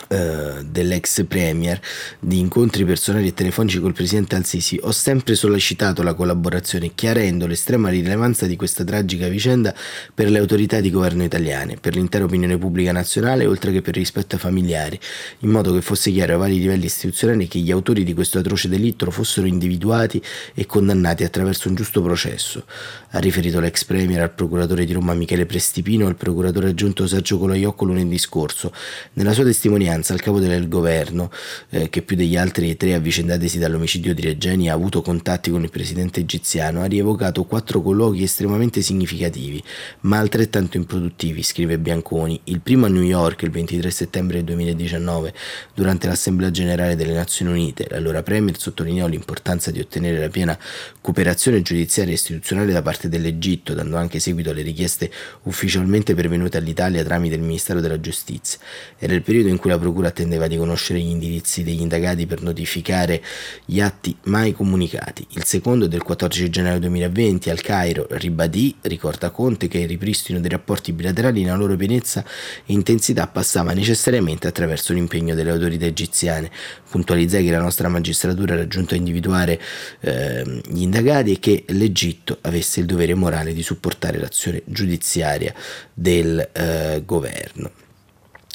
eh, 0.08 0.64
dell'ex 0.64 1.24
premier 1.26 1.78
di 2.18 2.38
incontri 2.38 2.84
personali 2.84 3.28
e 3.28 3.34
telefonici 3.34 3.78
col 3.78 3.92
presidente 3.92 4.36
Al-Sisi 4.36 4.78
ho 4.82 4.90
sempre 4.90 5.34
sollecitato 5.34 6.02
la 6.02 6.14
collaborazione 6.14 6.94
chiarendo 6.94 7.46
l'estrema 7.46 7.90
rilevanza 7.90 8.46
di 8.46 8.56
questa 8.56 8.84
tragica 8.84 9.28
vicenda 9.28 9.74
per 10.14 10.30
le 10.30 10.38
autorità 10.38 10.80
di 10.80 10.90
governo 10.90 11.24
italiane, 11.24 11.76
per 11.76 11.94
l'intera 11.94 12.24
opinione 12.24 12.56
pubblica 12.56 12.90
nazionale 12.90 13.44
oltre 13.44 13.70
che 13.70 13.82
per 13.82 13.94
rispetto 13.94 14.36
ai 14.36 14.40
familiari, 14.40 14.98
in 15.40 15.50
modo 15.50 15.74
che 15.74 15.82
fosse 15.82 16.10
chiaro 16.10 16.32
ai 16.32 16.38
vari 16.38 16.58
livelli 16.58 16.86
istituzionali 16.86 17.46
che 17.46 17.58
gli 17.58 17.70
autori 17.70 18.02
di 18.02 18.14
questo 18.14 18.38
atroce 18.38 18.68
delitto 18.68 19.10
fossero 19.10 19.46
individuati 19.46 20.22
e 20.54 20.64
condannati 20.64 21.22
attraverso 21.22 21.68
un 21.68 21.74
giusto 21.74 22.00
processo, 22.00 22.64
ha 23.10 23.18
riferito 23.18 23.60
l'ex 23.60 23.84
premier 23.84 24.22
al 24.22 24.32
procuratore 24.32 24.84
di 24.84 24.92
Roma 24.92 25.12
Michele 25.12 25.44
Prestipino 25.44 26.04
e 26.04 26.08
al 26.08 26.16
procuratore 26.16 26.68
aggiunto 26.68 27.06
Sergio 27.06 27.38
Colaiocco 27.38 27.84
lunedì 27.84 28.18
scorso. 28.18 28.72
Nella 29.14 29.32
sua 29.32 29.44
testimonianza 29.44 29.97
Speranza, 29.98 30.14
il 30.14 30.20
capo 30.20 30.38
del 30.38 30.68
governo, 30.68 31.30
eh, 31.70 31.88
che 31.88 32.02
più 32.02 32.16
degli 32.16 32.36
altri 32.36 32.76
tre 32.76 32.94
avvicendatesi 32.94 33.58
dall'omicidio 33.58 34.14
di 34.14 34.22
Regeni 34.22 34.70
ha 34.70 34.74
avuto 34.74 35.02
contatti 35.02 35.50
con 35.50 35.62
il 35.62 35.70
presidente 35.70 36.20
egiziano, 36.20 36.82
ha 36.82 36.86
rievocato 36.86 37.44
quattro 37.44 37.80
colloqui 37.82 38.22
estremamente 38.22 38.80
significativi, 38.80 39.62
ma 40.00 40.18
altrettanto 40.18 40.76
improduttivi, 40.76 41.42
scrive 41.42 41.78
Bianconi. 41.78 42.40
Il 42.44 42.60
primo 42.60 42.86
a 42.86 42.88
New 42.88 43.02
York 43.02 43.42
il 43.42 43.50
23 43.50 43.90
settembre 43.90 44.44
2019, 44.44 45.34
durante 45.74 46.06
l'Assemblea 46.06 46.50
generale 46.50 46.96
delle 46.96 47.14
Nazioni 47.14 47.52
Unite. 47.52 47.86
L'allora 47.90 48.22
Premier 48.22 48.58
sottolineò 48.58 49.06
l'importanza 49.06 49.70
di 49.70 49.80
ottenere 49.80 50.18
la 50.18 50.28
piena 50.28 50.58
cooperazione 51.00 51.62
giudiziaria 51.62 52.12
e 52.12 52.16
istituzionale 52.16 52.72
da 52.72 52.82
parte 52.82 53.08
dell'Egitto, 53.08 53.74
dando 53.74 53.96
anche 53.96 54.20
seguito 54.20 54.50
alle 54.50 54.62
richieste 54.62 55.10
ufficialmente 55.44 56.14
pervenute 56.14 56.58
all'Italia 56.58 57.02
tramite 57.02 57.34
il 57.34 57.42
Ministero 57.42 57.80
della 57.80 58.00
Giustizia. 58.00 58.58
Era 58.98 59.14
il 59.14 59.22
periodo 59.22 59.48
in 59.48 59.56
cui 59.56 59.70
la 59.70 59.78
Procura 59.88 60.08
attendeva 60.08 60.48
di 60.48 60.58
conoscere 60.58 61.00
gli 61.00 61.08
indirizzi 61.08 61.62
degli 61.62 61.80
indagati 61.80 62.26
per 62.26 62.42
notificare 62.42 63.22
gli 63.64 63.80
atti 63.80 64.14
mai 64.24 64.52
comunicati. 64.52 65.26
Il 65.30 65.44
secondo 65.44 65.86
del 65.86 66.02
14 66.02 66.50
gennaio 66.50 66.78
2020 66.78 67.48
al 67.48 67.62
Cairo 67.62 68.06
ribadì, 68.10 68.76
ricorda 68.82 69.30
Conte, 69.30 69.66
che 69.66 69.78
il 69.78 69.88
ripristino 69.88 70.40
dei 70.40 70.50
rapporti 70.50 70.92
bilaterali 70.92 71.42
nella 71.42 71.56
loro 71.56 71.74
pienezza 71.74 72.22
e 72.66 72.74
intensità 72.74 73.28
passava 73.28 73.72
necessariamente 73.72 74.46
attraverso 74.46 74.92
l'impegno 74.92 75.34
delle 75.34 75.52
autorità 75.52 75.86
egiziane. 75.86 76.50
Puntualizzai 76.90 77.42
che 77.42 77.50
la 77.50 77.62
nostra 77.62 77.88
magistratura 77.88 78.52
era 78.52 78.68
giunta 78.68 78.94
a 78.94 78.98
individuare 78.98 79.58
eh, 80.00 80.60
gli 80.68 80.82
indagati 80.82 81.32
e 81.32 81.38
che 81.38 81.64
l'Egitto 81.68 82.36
avesse 82.42 82.80
il 82.80 82.84
dovere 82.84 83.14
morale 83.14 83.54
di 83.54 83.62
supportare 83.62 84.18
l'azione 84.18 84.60
giudiziaria 84.66 85.54
del 85.94 86.46
eh, 86.52 87.02
governo. 87.06 87.86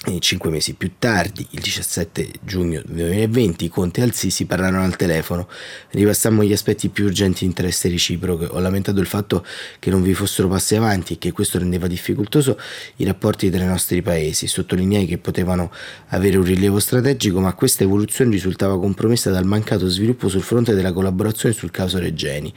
E 0.05 0.19
cinque 0.19 0.49
mesi 0.49 0.73
più 0.73 0.95
tardi, 0.99 1.47
il 1.51 1.61
17 1.61 2.27
giugno 2.41 2.81
2020, 2.85 3.69
Conte 3.69 4.01
e 4.01 4.03
Al-Sisi 4.03 4.45
parlarono 4.45 4.83
al 4.83 4.97
telefono. 4.97 5.47
Ripassammo 5.91 6.43
gli 6.43 6.51
aspetti 6.51 6.89
più 6.89 7.05
urgenti 7.05 7.39
di 7.39 7.45
interesse 7.45 7.87
reciproco. 7.87 8.47
Ho 8.51 8.59
lamentato 8.59 8.99
il 8.99 9.05
fatto 9.05 9.45
che 9.79 9.89
non 9.89 10.01
vi 10.01 10.13
fossero 10.13 10.49
passi 10.49 10.75
avanti 10.75 11.13
e 11.13 11.17
che 11.19 11.31
questo 11.31 11.57
rendeva 11.57 11.87
difficoltoso 11.87 12.59
i 12.97 13.05
rapporti 13.05 13.49
tra 13.49 13.63
i 13.63 13.65
nostri 13.65 14.01
paesi. 14.01 14.45
Sottolineai 14.45 15.05
che 15.05 15.19
potevano 15.19 15.71
avere 16.07 16.35
un 16.35 16.43
rilievo 16.43 16.79
strategico, 16.79 17.39
ma 17.39 17.53
questa 17.53 17.85
evoluzione 17.85 18.31
risultava 18.31 18.77
compromessa 18.77 19.31
dal 19.31 19.45
mancato 19.45 19.87
sviluppo 19.87 20.27
sul 20.27 20.43
fronte 20.43 20.73
della 20.73 20.91
collaborazione 20.91 21.55
sul 21.55 21.71
caso 21.71 21.97
Regeni. 21.97 22.53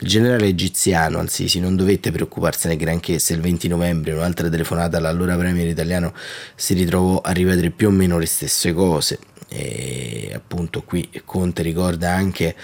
Il 0.00 0.08
generale 0.08 0.46
egiziano 0.46 1.20
Al-Sisi 1.20 1.60
non 1.60 1.76
dovette 1.76 2.10
preoccuparsene 2.10 2.74
granché 2.74 3.20
se 3.20 3.34
il 3.34 3.40
20 3.40 3.68
novembre 3.68 4.14
un'altra 4.14 4.48
telefonata 4.48 4.96
all'allora 4.96 5.36
premier 5.36 5.68
italiano 5.68 6.12
si 6.56 6.74
ritrovò 6.74 6.86
a 7.20 7.30
ripetere 7.32 7.70
più 7.70 7.88
o 7.88 7.90
meno 7.90 8.18
le 8.18 8.26
stesse 8.26 8.72
cose. 8.72 9.18
E 9.50 10.30
appunto 10.34 10.82
qui 10.82 11.08
Conte 11.24 11.62
ricorda 11.62 12.12
anche 12.12 12.54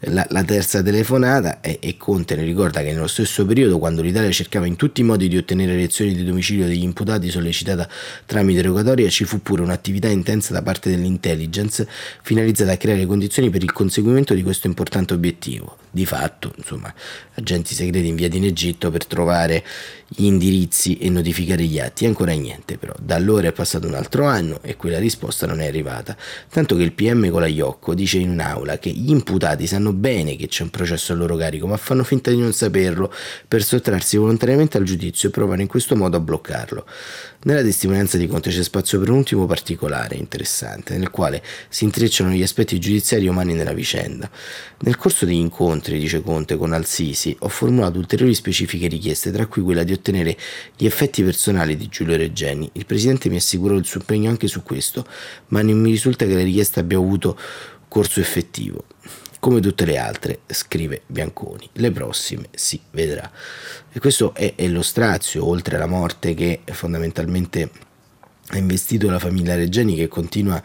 la, 0.00 0.26
la 0.28 0.44
terza 0.44 0.82
telefonata 0.82 1.60
e, 1.60 1.78
e, 1.80 1.96
Conte 1.96 2.36
ne 2.36 2.42
ricorda 2.42 2.82
che 2.82 2.92
nello 2.92 3.06
stesso 3.06 3.46
periodo 3.46 3.78
quando 3.78 4.02
l'Italia 4.02 4.30
cercava 4.30 4.66
in 4.66 4.76
tutti 4.76 5.00
i 5.00 5.04
modi 5.04 5.28
di 5.28 5.38
ottenere 5.38 5.74
lezioni 5.74 6.14
di 6.14 6.22
domicilio 6.22 6.66
degli 6.66 6.82
imputati 6.82 7.30
sollecitata 7.30 7.88
tramite 8.26 8.60
rogatoria 8.60 9.08
ci 9.08 9.24
fu 9.24 9.40
pure 9.40 9.62
un'attività 9.62 10.08
intensa 10.08 10.52
da 10.52 10.62
parte 10.62 10.90
dell'intelligence 10.90 11.88
finalizzata 12.22 12.72
a 12.72 12.76
creare 12.76 13.06
condizioni 13.06 13.48
per 13.48 13.62
il 13.62 13.72
conseguimento 13.72 14.34
di 14.34 14.42
questo 14.42 14.66
importante 14.66 15.14
obiettivo. 15.14 15.78
Di 15.90 16.06
fatto, 16.06 16.52
insomma, 16.56 16.92
agenti 17.34 17.72
segreti 17.72 18.08
inviati 18.08 18.36
in 18.36 18.44
Egitto 18.44 18.90
per 18.90 19.06
trovare 19.06 19.64
gli 20.08 20.24
indirizzi 20.24 20.98
e 20.98 21.08
notificare 21.08 21.62
gli 21.64 21.78
atti. 21.78 22.04
Ancora 22.04 22.32
niente 22.32 22.78
però. 22.78 22.92
Da 23.00 23.14
allora 23.14 23.46
è 23.46 23.52
passato 23.52 23.86
un 23.86 23.94
altro 23.94 24.26
anno 24.26 24.58
e 24.62 24.74
quella 24.74 24.98
risposta 24.98 25.46
non 25.46 25.60
è 25.60 25.66
arrivata. 25.66 26.16
Tanto 26.50 26.76
che 26.76 26.82
il 26.82 26.92
PM 26.92 27.28
Colaiocco 27.30 27.94
dice 27.94 28.18
in 28.18 28.30
un'aula 28.30 28.78
che 28.78 28.90
gli 28.90 29.10
imputati 29.10 29.66
sanno 29.66 29.92
bene 29.92 30.36
che 30.36 30.48
c'è 30.48 30.62
un 30.62 30.70
processo 30.70 31.12
a 31.12 31.16
loro 31.16 31.36
carico, 31.36 31.66
ma 31.66 31.76
fanno 31.76 32.04
finta 32.04 32.30
di 32.30 32.38
non 32.38 32.52
saperlo 32.52 33.12
per 33.46 33.62
sottrarsi 33.62 34.16
volontariamente 34.16 34.76
al 34.76 34.84
giudizio 34.84 35.28
e 35.28 35.32
provano 35.32 35.62
in 35.62 35.68
questo 35.68 35.96
modo 35.96 36.16
a 36.16 36.20
bloccarlo. 36.20 36.86
Nella 37.44 37.62
testimonianza 37.62 38.16
di 38.16 38.26
Conte 38.26 38.48
c'è 38.48 38.62
spazio 38.62 38.98
per 38.98 39.10
un 39.10 39.18
ultimo 39.18 39.44
particolare 39.44 40.16
interessante, 40.16 40.96
nel 40.96 41.10
quale 41.10 41.42
si 41.68 41.84
intrecciano 41.84 42.30
gli 42.30 42.42
aspetti 42.42 42.78
giudiziari 42.78 43.28
umani 43.28 43.52
nella 43.52 43.74
vicenda. 43.74 44.30
Nel 44.80 44.96
corso 44.96 45.26
degli 45.26 45.34
incontri, 45.34 45.98
dice 45.98 46.22
Conte, 46.22 46.56
con 46.56 46.72
Al-Sisi, 46.72 47.36
ho 47.40 47.48
formulato 47.48 47.98
ulteriori 47.98 48.34
specifiche 48.34 48.86
richieste, 48.86 49.30
tra 49.30 49.46
cui 49.46 49.60
quella 49.60 49.82
di 49.82 49.92
ottenere 49.92 50.36
gli 50.74 50.86
effetti 50.86 51.22
personali 51.22 51.76
di 51.76 51.88
Giulio 51.88 52.16
Regeni. 52.16 52.70
Il 52.72 52.86
Presidente 52.86 53.28
mi 53.28 53.36
assicurò 53.36 53.74
il 53.74 53.84
suo 53.84 54.00
impegno 54.00 54.30
anche 54.30 54.46
su 54.46 54.62
questo, 54.62 55.06
ma 55.48 55.60
non 55.60 55.78
mi 55.78 55.90
risulta 55.90 56.23
che 56.26 56.34
le 56.34 56.42
richieste 56.42 56.80
abbiano 56.80 57.04
avuto 57.04 57.38
corso 57.88 58.20
effettivo. 58.20 58.84
Come 59.40 59.60
tutte 59.60 59.84
le 59.84 59.98
altre, 59.98 60.40
scrive 60.46 61.02
Bianconi, 61.06 61.68
le 61.74 61.90
prossime 61.90 62.48
si 62.54 62.80
vedrà. 62.92 63.30
E 63.92 64.00
questo 64.00 64.34
è, 64.34 64.54
è 64.56 64.66
lo 64.68 64.80
strazio, 64.80 65.46
oltre 65.46 65.76
alla 65.76 65.86
morte 65.86 66.32
che 66.32 66.62
fondamentalmente 66.64 67.70
ha 68.48 68.56
investito 68.56 69.10
la 69.10 69.18
famiglia 69.18 69.54
Regeni 69.54 69.96
che 69.96 70.08
continua 70.08 70.62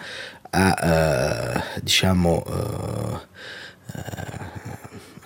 a, 0.52 1.64
uh, 1.76 1.82
diciamo, 1.82 2.44
uh, 2.46 3.20
uh, 3.94 4.50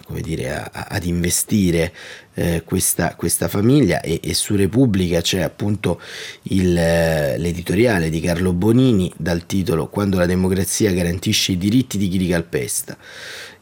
come 0.06 0.22
dire, 0.22 0.56
a, 0.56 0.88
ad 0.90 1.06
investire 1.06 1.94
eh, 2.36 2.64
questa, 2.66 3.16
questa, 3.16 3.48
famiglia 3.48 4.02
e, 4.02 4.20
e, 4.24 4.34
su 4.34 4.56
Repubblica 4.56 5.22
c'è 5.22 5.42
appunto 5.42 6.00
il, 6.44 6.78
eh, 6.78 7.38
l'editoriale 7.38 8.10
di 8.10 8.20
Carlo 8.20 8.54
Bonini 8.54 9.12
dal 9.18 9.46
titolo 9.46 9.88
Quando 9.88 10.18
la 10.18 10.26
democrazia 10.26 10.92
garantisce 10.92 11.54
i 11.54 11.58
diritti 11.58 11.98
di 11.98 12.08
chi 12.08 12.18
li 12.18 12.28
calpesta 12.28 12.98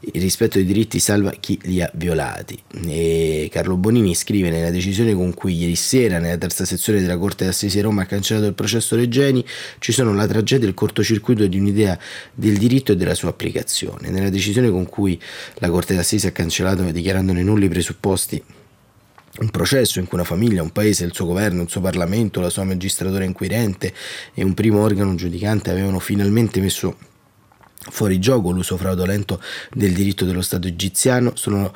il 0.01 0.21
rispetto 0.21 0.57
dei 0.57 0.65
diritti 0.65 0.99
salva 0.99 1.31
chi 1.39 1.59
li 1.63 1.81
ha 1.81 1.89
violati. 1.93 2.57
E 2.87 3.49
Carlo 3.51 3.77
Bonini 3.77 4.15
scrive 4.15 4.49
nella 4.49 4.71
decisione 4.71 5.13
con 5.13 5.33
cui 5.33 5.55
ieri 5.55 5.75
sera 5.75 6.17
nella 6.17 6.37
terza 6.37 6.65
sezione 6.65 7.01
della 7.01 7.17
Corte 7.17 7.45
d'Assisi 7.45 7.79
a 7.79 7.83
Roma 7.83 8.01
ha 8.03 8.05
cancellato 8.05 8.47
il 8.47 8.53
processo 8.53 8.95
Regeni 8.95 9.45
ci 9.79 9.91
sono 9.91 10.13
la 10.13 10.25
tragedia 10.25 10.65
e 10.65 10.69
il 10.69 10.75
cortocircuito 10.75 11.45
di 11.45 11.59
un'idea 11.59 11.97
del 12.33 12.57
diritto 12.57 12.93
e 12.93 12.95
della 12.95 13.13
sua 13.13 13.29
applicazione. 13.29 14.09
Nella 14.09 14.29
decisione 14.29 14.71
con 14.71 14.87
cui 14.87 15.19
la 15.55 15.69
Corte 15.69 15.93
d'Assisi 15.93 16.25
ha 16.25 16.31
cancellato 16.31 16.83
dichiarandone 16.91 17.43
nulli 17.43 17.65
i 17.65 17.69
presupposti 17.69 18.43
un 19.39 19.49
processo 19.49 19.99
in 19.99 20.07
cui 20.07 20.17
una 20.17 20.27
famiglia, 20.27 20.61
un 20.61 20.71
paese, 20.71 21.05
il 21.05 21.13
suo 21.13 21.25
governo, 21.25 21.61
il 21.61 21.69
suo 21.69 21.81
Parlamento, 21.81 22.41
la 22.41 22.49
sua 22.49 22.63
magistratura 22.63 23.23
inquirente 23.23 23.93
e 24.33 24.43
un 24.43 24.53
primo 24.53 24.81
organo 24.81 25.15
giudicante 25.15 25.69
avevano 25.69 25.99
finalmente 25.99 26.59
messo 26.59 26.97
fuori 27.89 28.19
gioco 28.19 28.51
l'uso 28.51 28.77
fraudolento 28.77 29.41
del 29.71 29.93
diritto 29.93 30.25
dello 30.25 30.41
Stato 30.41 30.67
egiziano. 30.67 31.31
Sono 31.35 31.73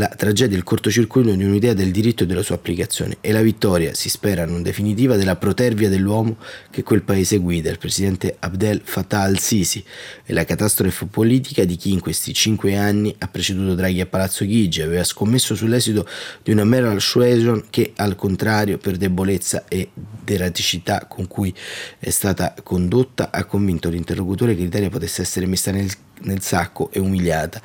la 0.00 0.08
tragedia 0.08 0.56
e 0.56 0.58
il 0.58 0.64
cortocircuito 0.64 1.30
di 1.30 1.44
un'idea 1.44 1.74
del 1.74 1.90
diritto 1.90 2.22
e 2.22 2.26
della 2.26 2.42
sua 2.42 2.54
applicazione. 2.54 3.18
E 3.20 3.32
la 3.32 3.42
vittoria, 3.42 3.92
si 3.92 4.08
spera 4.08 4.46
non 4.46 4.62
definitiva, 4.62 5.16
della 5.16 5.36
protervia 5.36 5.90
dell'uomo 5.90 6.38
che 6.70 6.82
quel 6.82 7.02
paese 7.02 7.36
guida, 7.36 7.68
il 7.68 7.76
presidente 7.76 8.36
Abdel 8.38 8.80
Fattah 8.82 9.20
al-Sisi, 9.20 9.84
e 10.24 10.32
la 10.32 10.46
catastrofe 10.46 11.04
politica 11.04 11.64
di 11.64 11.76
chi 11.76 11.92
in 11.92 12.00
questi 12.00 12.32
cinque 12.32 12.76
anni 12.76 13.14
ha 13.18 13.28
preceduto 13.28 13.74
Draghi 13.74 14.00
a 14.00 14.06
Palazzo 14.06 14.46
Chigi, 14.46 14.80
aveva 14.80 15.04
scommesso 15.04 15.54
sull'esito 15.54 16.08
di 16.42 16.50
una 16.50 16.64
mera 16.64 16.98
suasion 16.98 17.64
che 17.68 17.92
al 17.96 18.16
contrario 18.16 18.78
per 18.78 18.96
debolezza 18.96 19.64
e 19.68 19.90
deraticità 19.94 21.04
con 21.06 21.26
cui 21.26 21.54
è 21.98 22.08
stata 22.08 22.54
condotta 22.62 23.30
ha 23.30 23.44
convinto 23.44 23.90
l'interlocutore 23.90 24.56
che 24.56 24.62
l'Italia 24.62 24.88
potesse 24.88 25.20
essere 25.20 25.44
messa 25.44 25.70
nel, 25.70 25.90
nel 26.22 26.42
sacco 26.42 26.90
e 26.92 26.98
umiliata. 26.98 27.60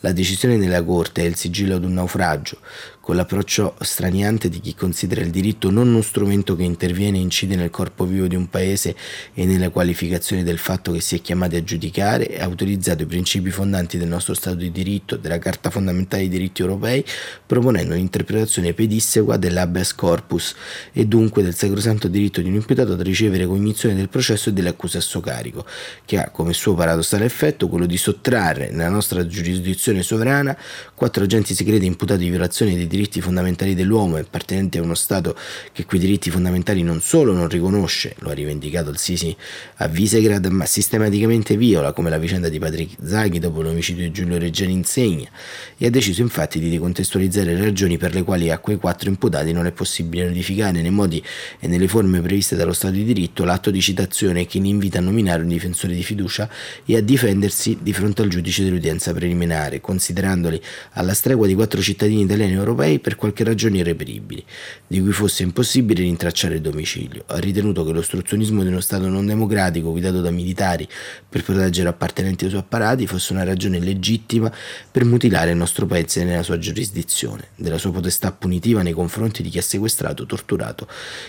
La 0.00 0.12
decisione 0.12 0.58
della 0.58 0.84
Corte 0.84 1.22
è 1.22 1.24
il 1.24 1.36
sigillo 1.36 1.78
di 1.78 1.86
un 1.86 1.94
naufragio, 1.94 2.58
con 3.06 3.14
l'approccio 3.14 3.76
straniante 3.80 4.48
di 4.48 4.58
chi 4.58 4.74
considera 4.74 5.20
il 5.20 5.30
diritto 5.30 5.70
non 5.70 5.86
uno 5.86 6.02
strumento 6.02 6.56
che 6.56 6.64
interviene 6.64 7.18
e 7.18 7.20
incide 7.20 7.54
nel 7.54 7.70
corpo 7.70 8.04
vivo 8.04 8.26
di 8.26 8.34
un 8.34 8.50
paese 8.50 8.96
e 9.32 9.46
nella 9.46 9.70
qualificazione 9.70 10.42
del 10.42 10.58
fatto 10.58 10.90
che 10.90 11.00
si 11.00 11.14
è 11.14 11.20
chiamati 11.20 11.54
a 11.54 11.62
giudicare, 11.62 12.40
ha 12.40 12.48
utilizzato 12.48 13.04
i 13.04 13.06
principi 13.06 13.50
fondanti 13.50 13.96
del 13.96 14.08
nostro 14.08 14.34
Stato 14.34 14.56
di 14.56 14.72
diritto, 14.72 15.16
della 15.16 15.38
Carta 15.38 15.70
fondamentale 15.70 16.22
dei 16.22 16.30
diritti 16.30 16.62
europei, 16.62 17.04
proponendo 17.46 17.94
un'interpretazione 17.94 18.74
pedissequa 18.74 19.36
dell'habeas 19.36 19.94
corpus 19.94 20.56
e 20.92 21.06
dunque 21.06 21.44
del 21.44 21.54
sacrosanto 21.54 22.08
diritto 22.08 22.40
di 22.40 22.48
un 22.48 22.54
imputato 22.56 22.94
ad 22.94 23.02
ricevere 23.02 23.46
cognizione 23.46 23.94
del 23.94 24.08
processo 24.08 24.48
e 24.48 24.52
delle 24.52 24.70
accuse 24.70 24.98
a 24.98 25.00
suo 25.00 25.20
carico, 25.20 25.64
che 26.04 26.18
ha 26.18 26.30
come 26.30 26.52
suo 26.52 26.74
paradossale 26.74 27.24
effetto 27.24 27.68
quello 27.68 27.86
di 27.86 27.95
sottrarre 27.96 28.70
nella 28.70 28.88
nostra 28.88 29.26
giurisdizione 29.26 30.02
sovrana 30.02 30.56
quattro 30.94 31.24
agenti 31.24 31.54
segreti 31.54 31.86
imputati 31.86 32.24
di 32.24 32.30
violazione 32.30 32.74
dei 32.74 32.86
diritti 32.86 33.20
fondamentali 33.20 33.74
dell'uomo 33.74 34.16
e 34.16 34.20
appartenente 34.20 34.78
a 34.78 34.82
uno 34.82 34.94
Stato 34.94 35.36
che 35.72 35.84
quei 35.84 36.00
diritti 36.00 36.30
fondamentali 36.30 36.82
non 36.82 37.00
solo 37.00 37.32
non 37.32 37.48
riconosce, 37.48 38.14
lo 38.20 38.30
ha 38.30 38.34
rivendicato 38.34 38.90
il 38.90 38.98
Sisi 38.98 39.34
a 39.76 39.88
Visegrad, 39.88 40.46
ma 40.46 40.64
sistematicamente 40.64 41.56
viola, 41.56 41.92
come 41.92 42.10
la 42.10 42.18
vicenda 42.18 42.48
di 42.48 42.58
Patrick 42.58 42.96
Zaghi 43.04 43.38
dopo 43.38 43.62
l'omicidio 43.62 44.04
di 44.04 44.10
Giulio 44.10 44.38
Reggiani 44.38 44.72
insegna, 44.72 45.28
e 45.76 45.86
ha 45.86 45.90
deciso 45.90 46.22
infatti 46.22 46.58
di 46.58 46.70
decontestualizzare 46.70 47.54
le 47.54 47.62
ragioni 47.62 47.98
per 47.98 48.14
le 48.14 48.22
quali 48.22 48.50
a 48.50 48.58
quei 48.58 48.76
quattro 48.76 49.08
imputati 49.08 49.52
non 49.52 49.66
è 49.66 49.72
possibile 49.72 50.26
notificare 50.26 50.80
nei 50.80 50.90
modi 50.90 51.22
e 51.58 51.66
nelle 51.68 51.88
forme 51.88 52.20
previste 52.20 52.56
dallo 52.56 52.72
Stato 52.72 52.94
di 52.94 53.04
diritto 53.04 53.44
l'atto 53.44 53.70
di 53.70 53.80
citazione 53.80 54.46
che 54.46 54.58
li 54.58 54.68
invita 54.68 54.98
a 54.98 55.02
nominare 55.02 55.42
un 55.42 55.48
difensore 55.48 55.94
di 55.94 56.02
fiducia 56.02 56.48
e 56.84 56.96
a 56.96 57.00
difendersi 57.00 57.78
di 57.86 57.92
fronte 57.92 58.22
al 58.22 58.28
giudice 58.28 58.64
dell'udienza 58.64 59.14
preliminare, 59.14 59.80
considerandoli 59.80 60.60
alla 60.94 61.14
stregua 61.14 61.46
di 61.46 61.54
quattro 61.54 61.80
cittadini 61.80 62.22
italiani 62.22 62.50
e 62.50 62.56
europei 62.56 62.98
per 62.98 63.14
qualche 63.14 63.44
ragione 63.44 63.78
irreperibili, 63.78 64.44
di 64.88 65.00
cui 65.00 65.12
fosse 65.12 65.44
impossibile 65.44 66.02
rintracciare 66.02 66.56
il 66.56 66.62
domicilio. 66.62 67.22
Ha 67.28 67.38
ritenuto 67.38 67.84
che 67.84 67.92
l'ostruzionismo 67.92 68.62
di 68.62 68.70
uno 68.70 68.80
Stato 68.80 69.06
non 69.06 69.24
democratico 69.24 69.92
guidato 69.92 70.20
da 70.20 70.32
militari 70.32 70.88
per 71.28 71.44
proteggere 71.44 71.88
appartenenti 71.88 72.42
ai 72.42 72.50
suoi 72.50 72.62
apparati 72.62 73.06
fosse 73.06 73.32
una 73.32 73.44
ragione 73.44 73.78
legittima 73.78 74.52
per 74.90 75.04
mutilare 75.04 75.52
il 75.52 75.56
nostro 75.56 75.86
paese 75.86 76.24
nella 76.24 76.42
sua 76.42 76.58
giurisdizione, 76.58 77.50
della 77.54 77.78
sua 77.78 77.92
potestà 77.92 78.32
punitiva 78.32 78.82
nei 78.82 78.94
confronti 78.94 79.44
di 79.44 79.48
chi 79.48 79.58
ha 79.58 79.62
sequestrato, 79.62 80.26
torturato 80.26 80.88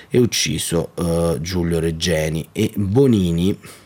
e 0.09 0.17
ucciso 0.17 0.89
uh, 0.95 1.39
Giulio 1.39 1.77
Reggeni 1.77 2.49
e 2.51 2.71
Bonini 2.75 3.85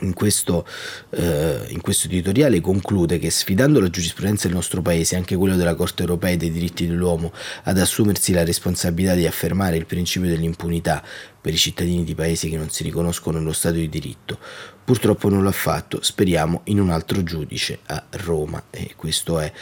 in 0.00 0.14
questo, 0.14 0.66
eh, 1.10 1.66
in 1.68 1.80
questo, 1.80 2.06
editoriale 2.06 2.60
conclude 2.60 3.18
che 3.18 3.30
sfidando 3.30 3.80
la 3.80 3.90
giurisprudenza 3.90 4.46
del 4.46 4.56
nostro 4.56 4.82
paese, 4.82 5.16
anche 5.16 5.36
quello 5.36 5.56
della 5.56 5.74
Corte 5.74 6.02
europea 6.02 6.36
dei 6.36 6.50
diritti 6.50 6.86
dell'uomo, 6.86 7.32
ad 7.64 7.78
assumersi 7.78 8.32
la 8.32 8.44
responsabilità 8.44 9.14
di 9.14 9.26
affermare 9.26 9.76
il 9.76 9.86
principio 9.86 10.28
dell'impunità 10.28 11.02
per 11.40 11.52
i 11.52 11.58
cittadini 11.58 12.04
di 12.04 12.14
paesi 12.14 12.48
che 12.48 12.56
non 12.56 12.70
si 12.70 12.82
riconoscono 12.82 13.38
nello 13.38 13.52
Stato 13.52 13.76
di 13.76 13.88
diritto, 13.88 14.38
purtroppo 14.84 15.28
non 15.28 15.44
l'ha 15.44 15.52
fatto, 15.52 16.02
speriamo 16.02 16.62
in 16.64 16.80
un 16.80 16.90
altro 16.90 17.22
giudice 17.22 17.80
a 17.86 18.02
Roma. 18.10 18.62
E 18.70 18.92
questo 18.96 19.38
è 19.38 19.52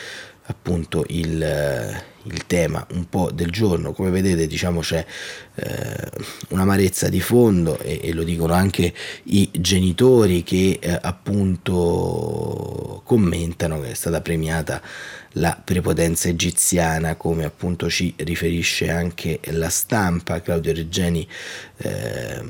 appunto 0.46 1.04
il, 1.08 2.02
il, 2.30 2.46
tema 2.46 2.86
un 2.92 3.08
po' 3.08 3.30
del 3.30 3.50
giorno. 3.50 3.92
Come 3.92 4.10
vedete, 4.10 4.46
diciamo 4.46 4.80
c'è 4.80 5.04
eh, 5.54 6.10
un'amarezza 6.48 7.08
di 7.08 7.20
fondo 7.20 7.78
e, 7.78 8.00
e, 8.02 8.12
lo 8.12 8.22
dicono 8.22 8.52
anche 8.52 8.92
i 9.24 9.48
genitori 9.52 10.42
che 10.42 10.78
eh, 10.80 10.98
appunto 11.00 13.02
commentano 13.04 13.80
che 13.80 13.90
è 13.90 13.94
stata 13.94 14.20
premiata 14.20 14.80
la 15.32 15.60
prepotenza 15.62 16.28
egiziana, 16.28 17.16
come 17.16 17.44
appunto 17.44 17.88
ci 17.88 18.12
riferisce 18.16 18.90
anche 18.90 19.40
la 19.50 19.68
stampa. 19.68 20.40
Claudio 20.40 20.72
Reggeni 20.72 21.26
eh, 21.76 22.42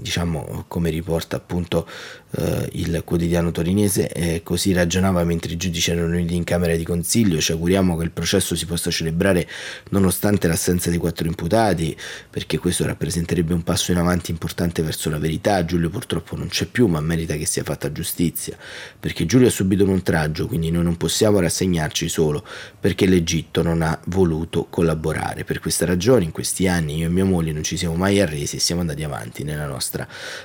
diciamo 0.00 0.64
come 0.68 0.90
riporta 0.90 1.36
appunto 1.36 1.86
eh, 2.32 2.68
il 2.72 3.02
quotidiano 3.04 3.50
torinese, 3.50 4.08
eh, 4.12 4.42
così 4.42 4.72
ragionava 4.72 5.24
mentre 5.24 5.52
i 5.52 5.56
giudici 5.56 5.90
erano 5.90 6.10
riuniti 6.10 6.34
in 6.34 6.44
Camera 6.44 6.76
di 6.76 6.84
Consiglio, 6.84 7.40
ci 7.40 7.52
auguriamo 7.52 7.96
che 7.96 8.04
il 8.04 8.10
processo 8.10 8.54
si 8.54 8.66
possa 8.66 8.90
celebrare 8.90 9.48
nonostante 9.90 10.46
l'assenza 10.46 10.90
dei 10.90 10.98
quattro 10.98 11.26
imputati, 11.26 11.96
perché 12.28 12.58
questo 12.58 12.84
rappresenterebbe 12.84 13.54
un 13.54 13.62
passo 13.62 13.92
in 13.92 13.98
avanti 13.98 14.30
importante 14.30 14.82
verso 14.82 15.08
la 15.08 15.18
verità, 15.18 15.64
Giulio 15.64 15.88
purtroppo 15.88 16.36
non 16.36 16.48
c'è 16.48 16.66
più 16.66 16.86
ma 16.86 17.00
merita 17.00 17.34
che 17.36 17.46
sia 17.46 17.62
fatta 17.62 17.90
giustizia, 17.90 18.56
perché 18.98 19.24
Giulio 19.24 19.48
ha 19.48 19.50
subito 19.50 19.84
un 19.84 19.90
oltraggio, 19.90 20.46
quindi 20.46 20.70
noi 20.70 20.84
non 20.84 20.96
possiamo 20.96 21.40
rassegnarci 21.40 22.08
solo 22.08 22.44
perché 22.78 23.06
l'Egitto 23.06 23.62
non 23.62 23.80
ha 23.82 23.98
voluto 24.06 24.66
collaborare, 24.68 25.44
per 25.44 25.60
questa 25.60 25.86
ragione 25.86 26.24
in 26.24 26.32
questi 26.32 26.68
anni 26.68 26.98
io 26.98 27.06
e 27.06 27.10
mia 27.10 27.24
moglie 27.24 27.52
non 27.52 27.62
ci 27.62 27.76
siamo 27.76 27.94
mai 27.94 28.20
arresi 28.20 28.56
e 28.56 28.58
siamo 28.58 28.82
andati 28.82 29.02
avanti 29.02 29.44
nella 29.44 29.66
nostra 29.66 29.87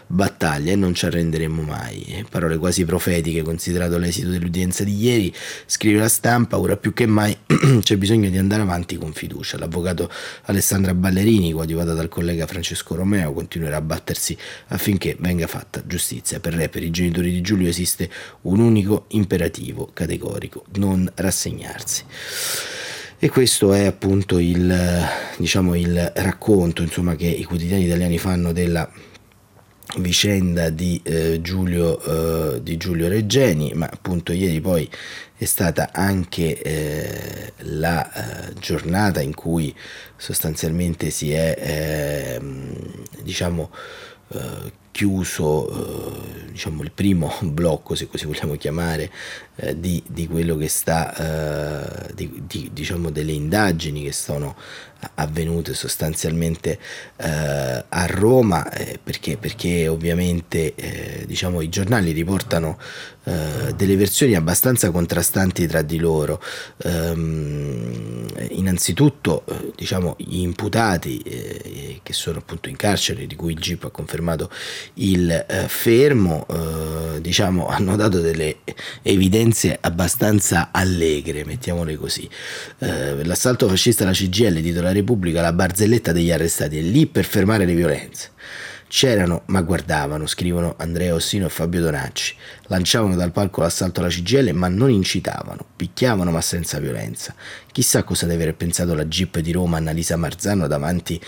battaglia 0.07 0.71
e 0.71 0.75
non 0.75 0.93
ci 0.93 1.05
arrenderemo 1.05 1.61
mai 1.61 1.71
mai. 1.73 2.25
Parole 2.29 2.57
quasi 2.57 2.85
profetiche, 2.85 3.41
considerato 3.41 3.97
l'esito 3.97 4.29
dell'udienza 4.29 4.83
di 4.83 4.95
ieri, 4.95 5.33
scrive 5.65 5.99
la 5.99 6.07
stampa, 6.07 6.59
ora 6.59 6.77
più 6.77 6.93
che 6.93 7.05
mai 7.05 7.35
c'è 7.81 7.97
bisogno 7.97 8.29
di 8.29 8.37
andare 8.37 8.61
avanti 8.61 8.97
con 8.97 9.13
fiducia. 9.13 9.57
L'avvocato 9.57 10.09
Alessandra 10.43 10.93
Ballerini, 10.93 11.51
coadiuvata 11.51 11.93
dal 11.93 12.09
collega 12.09 12.47
Francesco 12.47 12.95
Romeo, 12.95 13.33
continuerà 13.33 13.77
a 13.77 13.81
battersi 13.81 14.37
affinché 14.67 15.15
venga 15.19 15.47
fatta 15.47 15.83
giustizia. 15.85 16.39
Per 16.39 16.53
lei 16.53 16.69
per 16.69 16.83
i 16.83 16.91
genitori 16.91 17.31
di 17.31 17.41
Giulio 17.41 17.67
esiste 17.67 18.09
un 18.41 18.59
unico 18.59 19.05
imperativo 19.09 19.89
categorico, 19.93 20.65
non 20.75 21.09
rassegnarsi. 21.15 22.03
E 23.19 23.29
questo 23.29 23.71
è 23.71 23.85
appunto 23.85 24.37
il, 24.37 25.07
diciamo, 25.37 25.75
il 25.75 26.11
racconto 26.13 26.81
insomma, 26.81 27.15
che 27.15 27.27
i 27.27 27.45
quotidiani 27.45 27.85
italiani 27.85 28.17
fanno 28.17 28.51
della 28.51 28.89
vicenda 29.97 30.69
di, 30.69 30.99
eh, 31.03 31.41
Giulio, 31.41 32.55
eh, 32.55 32.63
di 32.63 32.77
Giulio 32.77 33.07
Reggeni, 33.07 33.73
ma 33.73 33.89
appunto 33.91 34.31
ieri 34.33 34.59
poi 34.61 34.89
è 35.35 35.45
stata 35.45 35.89
anche 35.91 36.61
eh, 36.61 37.53
la 37.57 38.11
eh, 38.49 38.53
giornata 38.59 39.21
in 39.21 39.33
cui 39.35 39.73
sostanzialmente 40.15 41.09
si 41.09 41.31
è 41.31 42.37
ehm, 42.39 43.03
diciamo 43.23 43.69
eh, 44.29 44.81
chiuso 44.93 45.69
eh, 45.69 46.51
diciamo 46.51 46.83
il 46.83 46.91
primo 46.91 47.33
blocco 47.41 47.95
se 47.95 48.07
così 48.07 48.25
vogliamo 48.25 48.55
chiamare 48.55 49.11
eh, 49.55 49.77
di, 49.77 50.01
di, 50.07 50.27
quello 50.27 50.55
che 50.55 50.69
sta 50.69 51.13
eh, 52.07 52.13
di, 52.13 52.43
di, 52.47 52.69
diciamo 52.71 53.09
delle 53.09 53.33
indagini 53.33 54.03
che 54.03 54.13
sono 54.13 54.55
avvenute 55.15 55.73
sostanzialmente 55.73 56.79
eh, 57.17 57.85
a 57.87 58.05
Roma 58.05 58.69
eh, 58.71 58.99
perché, 59.03 59.37
perché 59.37 59.87
ovviamente 59.87 60.75
eh, 60.75 61.23
diciamo 61.25 61.61
i 61.61 61.69
giornali 61.69 62.11
riportano 62.11 62.77
delle 63.23 63.95
versioni 63.95 64.35
abbastanza 64.35 64.91
contrastanti 64.91 65.65
tra 65.65 65.81
di 65.81 65.97
loro. 65.97 66.43
Ehm, 66.83 68.27
innanzitutto 68.49 69.45
diciamo 69.77 70.15
gli 70.17 70.39
imputati 70.39 71.21
che 72.03 72.11
sono 72.11 72.39
appunto 72.39 72.67
in 72.67 72.75
carcere 72.75 73.25
di 73.25 73.35
cui 73.37 73.53
il 73.53 73.59
GIP 73.59 73.85
ha 73.85 73.91
confermato 73.91 74.49
il 74.95 75.29
eh, 75.31 75.67
fermo 75.67 76.45
eh, 76.49 77.21
diciamo, 77.21 77.67
hanno 77.73 77.95
dato 77.95 78.19
delle 78.19 78.57
evidenze 79.01 79.77
abbastanza 79.79 80.69
allegre, 80.71 81.45
mettiamole 81.45 81.95
così. 81.95 82.29
Eh, 82.79 83.23
l'assalto 83.23 83.67
fascista 83.67 84.03
alla 84.03 84.13
CGL, 84.13 84.61
titola 84.61 84.91
Repubblica, 84.91 85.41
la 85.41 85.53
barzelletta 85.53 86.11
degli 86.11 86.31
arrestati 86.31 86.77
è 86.77 86.81
lì 86.81 87.05
per 87.05 87.25
fermare 87.25 87.65
le 87.65 87.73
violenze. 87.73 88.31
C'erano, 88.95 89.41
ma 89.47 89.63
guardavano, 89.63 90.27
scrivono 90.27 90.75
Andrea 90.77 91.15
Ossino 91.15 91.47
e 91.47 91.49
Fabio 91.49 91.81
Donacci. 91.81 92.35
Lanciavano 92.67 93.15
dal 93.15 93.31
palco 93.31 93.61
l'assalto 93.61 94.01
alla 94.01 94.09
CGL, 94.09 94.51
ma 94.51 94.67
non 94.67 94.91
incitavano. 94.91 95.65
Picchiavano, 95.75 96.29
ma 96.29 96.41
senza 96.41 96.77
violenza. 96.77 97.33
Chissà 97.71 98.03
cosa 98.03 98.27
deve 98.27 98.43
aver 98.43 98.55
pensato 98.55 98.93
la 98.93 99.05
Jeep 99.05 99.39
di 99.39 99.51
Roma 99.51 99.77
Annalisa 99.77 100.15
Marzano 100.15 100.67
davanti 100.67 101.19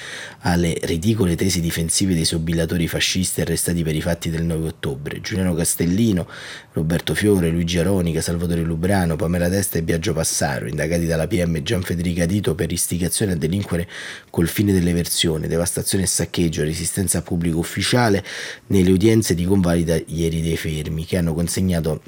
alle 0.41 0.78
ridicole 0.84 1.36
tesi 1.36 1.60
difensive 1.60 2.13
dei 2.13 2.23
sobillatori 2.23 2.88
fascisti 2.88 3.41
arrestati 3.41 3.82
per 3.82 3.95
i 3.95 4.01
fatti 4.01 4.30
del 4.30 4.43
9 4.43 4.67
ottobre. 4.67 5.19
Giuliano 5.21 5.56
Castellino, 5.56 6.28
Roberto 6.73 7.15
Fiore, 7.15 7.49
Luigi 7.49 7.80
Aronica, 7.80 8.21
Salvatore 8.21 8.62
Lubrano, 8.62 9.15
Pamela 9.15 9.49
Testa 9.49 9.80
e 9.80 9.82
Biagio 9.82 10.13
Passaro, 10.13 10.67
indagati 10.67 11.08
dalla 11.08 11.25
PM 11.25 11.63
Gian 11.63 11.82
Federica 11.82 12.28
Dito 12.28 12.54
per 12.54 12.71
istigazione 12.71 13.32
a 13.32 13.36
delinquere 13.36 13.89
col 14.30 14.47
fine 14.47 14.71
dell'eversione, 14.71 15.47
devastazione 15.47 16.04
e 16.04 16.08
saccheggio, 16.08 16.62
resistenza 16.62 17.23
pubblico 17.55 17.59
ufficiale 17.59 18.23
nelle 18.67 18.91
udienze 18.91 19.33
di 19.33 19.45
convalida 19.45 19.95
ieri 20.07 20.41
dei 20.41 20.57
fermi, 20.57 21.05
che 21.05 21.17
hanno 21.17 21.33
consegnato 21.33 22.01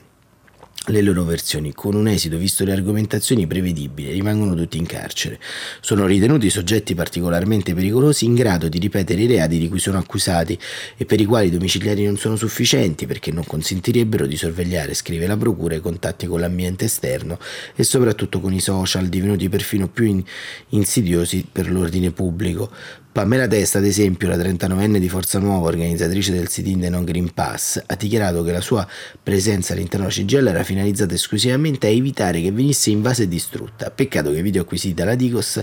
le 0.89 1.01
loro 1.01 1.25
versioni, 1.25 1.73
con 1.73 1.95
un 1.95 2.07
esito, 2.07 2.37
visto 2.37 2.63
le 2.63 2.71
argomentazioni, 2.71 3.45
prevedibile, 3.45 4.13
rimangono 4.13 4.55
tutti 4.55 4.77
in 4.77 4.85
carcere. 4.85 5.37
Sono 5.81 6.05
ritenuti 6.05 6.49
soggetti 6.49 6.95
particolarmente 6.95 7.73
pericolosi 7.73 8.23
in 8.23 8.35
grado 8.35 8.69
di 8.69 8.79
ripetere 8.79 9.23
i 9.23 9.27
reati 9.27 9.57
di 9.57 9.67
cui 9.67 9.79
sono 9.79 9.97
accusati 9.97 10.57
e 10.95 11.03
per 11.03 11.19
i 11.19 11.25
quali 11.25 11.47
i 11.47 11.51
domiciliari 11.51 12.05
non 12.05 12.15
sono 12.15 12.37
sufficienti 12.37 13.05
perché 13.05 13.33
non 13.33 13.43
consentirebbero 13.45 14.25
di 14.25 14.37
sorvegliare, 14.37 14.93
scrive 14.93 15.27
la 15.27 15.35
Procura, 15.35 15.75
i 15.75 15.81
contatti 15.81 16.25
con 16.25 16.39
l'ambiente 16.39 16.85
esterno 16.85 17.37
e 17.75 17.83
soprattutto 17.83 18.39
con 18.39 18.53
i 18.53 18.61
social, 18.61 19.07
divenuti 19.07 19.49
perfino 19.49 19.89
più 19.89 20.05
in- 20.05 20.23
insidiosi 20.69 21.45
per 21.51 21.69
l'ordine 21.69 22.11
pubblico. 22.11 22.71
Pamela 23.17 23.47
Testa, 23.47 23.79
ad 23.79 23.85
esempio, 23.85 24.27
la 24.27 24.35
39enne 24.35 24.99
di 24.99 25.09
Forza 25.09 25.39
Nuova, 25.39 25.69
organizzatrice 25.69 26.31
del 26.33 26.49
sit-in 26.49 26.79
dei 26.79 26.91
Non 26.91 27.03
Green 27.03 27.33
Pass, 27.33 27.81
ha 27.83 27.95
dichiarato 27.95 28.43
che 28.43 28.51
la 28.51 28.61
sua 28.61 28.87
presenza 29.23 29.73
all'interno 29.73 30.05
della 30.05 30.21
CGL 30.21 30.47
era 30.49 30.63
finalizzata 30.63 31.15
esclusivamente 31.15 31.87
a 31.87 31.89
evitare 31.89 32.39
che 32.41 32.51
venisse 32.51 32.91
invasa 32.91 33.23
e 33.23 33.27
distrutta. 33.27 33.89
Peccato 33.89 34.31
che 34.31 34.37
i 34.37 34.41
video 34.43 34.61
acquisiti 34.61 34.93
dalla 34.93 35.15
Digos 35.15 35.59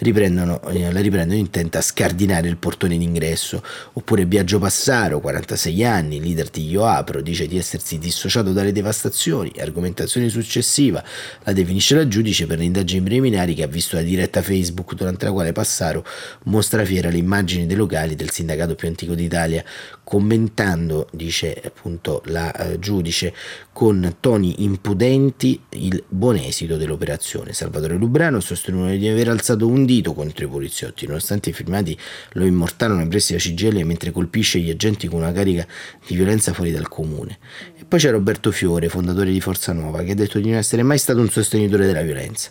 riprendono, 0.00 0.60
eh, 0.68 0.92
la 0.92 1.00
riprendono 1.00 1.38
intenta 1.38 1.78
a 1.78 1.80
scardinare 1.80 2.46
il 2.46 2.58
portone 2.58 2.98
d'ingresso. 2.98 3.62
Oppure 3.94 4.26
Biagio 4.26 4.58
Passaro, 4.58 5.18
46 5.20 5.84
anni, 5.86 6.20
leader 6.20 6.50
di 6.50 6.68
Io 6.68 6.84
Apro, 6.84 7.22
dice 7.22 7.46
di 7.46 7.56
essersi 7.56 7.96
dissociato 7.98 8.52
dalle 8.52 8.70
devastazioni. 8.70 9.50
Argomentazione 9.58 10.28
successiva 10.28 11.02
la 11.44 11.54
definisce 11.54 11.94
la 11.94 12.06
giudice 12.06 12.46
per 12.46 12.58
le 12.58 12.64
indagini 12.64 13.00
preliminari 13.00 13.54
che 13.54 13.62
ha 13.62 13.66
visto 13.66 13.96
la 13.96 14.02
diretta 14.02 14.42
Facebook 14.42 14.92
durante 14.92 15.24
la 15.24 15.32
quale 15.32 15.52
Passaro 15.52 16.04
mostra 16.44 16.84
fiera 16.84 16.96
era 16.98 17.10
le 17.10 17.18
immagini 17.18 17.66
dei 17.66 17.76
locali 17.76 18.14
del 18.14 18.30
sindacato 18.30 18.74
più 18.74 18.88
antico 18.88 19.14
d'Italia, 19.14 19.64
commentando, 20.04 21.08
dice 21.12 21.60
appunto 21.64 22.22
la 22.26 22.52
eh, 22.54 22.78
giudice, 22.78 23.34
con 23.72 24.16
toni 24.20 24.62
impudenti 24.64 25.60
il 25.70 26.02
buon 26.08 26.36
esito 26.36 26.76
dell'operazione. 26.76 27.52
Salvatore 27.52 27.96
Lubrano 27.96 28.40
sosteneva 28.40 28.90
di 28.90 29.06
aver 29.06 29.28
alzato 29.28 29.66
un 29.66 29.84
dito 29.84 30.14
contro 30.14 30.44
i 30.44 30.48
poliziotti, 30.48 31.06
nonostante 31.06 31.50
i 31.50 31.52
filmati 31.52 31.96
lo 32.32 32.44
immortalano 32.44 33.00
nei 33.00 33.08
pressi 33.08 33.32
della 33.32 33.44
CGL 33.44 33.84
mentre 33.84 34.10
colpisce 34.10 34.58
gli 34.58 34.70
agenti 34.70 35.08
con 35.08 35.20
una 35.20 35.32
carica 35.32 35.66
di 36.06 36.14
violenza 36.14 36.52
fuori 36.52 36.72
dal 36.72 36.88
comune. 36.88 37.38
E 37.76 37.84
poi 37.84 37.98
c'è 37.98 38.10
Roberto 38.10 38.50
Fiore, 38.50 38.88
fondatore 38.88 39.30
di 39.30 39.40
Forza 39.40 39.72
Nuova, 39.72 40.02
che 40.02 40.12
ha 40.12 40.14
detto 40.14 40.38
di 40.38 40.48
non 40.48 40.58
essere 40.58 40.82
mai 40.82 40.98
stato 40.98 41.20
un 41.20 41.28
sostenitore 41.28 41.86
della 41.86 42.02
violenza. 42.02 42.50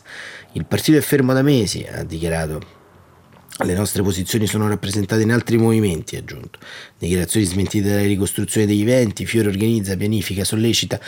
Il 0.54 0.66
partito 0.66 0.98
è 0.98 1.02
fermo 1.02 1.34
da 1.34 1.42
mesi, 1.42 1.86
ha 1.92 2.04
dichiarato 2.04 2.77
le 3.64 3.74
nostre 3.74 4.04
posizioni 4.04 4.46
sono 4.46 4.68
rappresentate 4.68 5.22
in 5.24 5.32
altri 5.32 5.58
movimenti, 5.58 6.16
ha 6.16 6.20
aggiunto. 6.20 6.60
Dichiarazioni 7.00 7.46
smentite 7.46 7.90
dalla 7.90 8.02
ricostruzione 8.02 8.66
degli 8.66 8.82
eventi, 8.82 9.28
Fiore 9.28 9.50
organizza, 9.50 9.96
pianifica, 9.96 10.44
sollecita, 10.44 11.00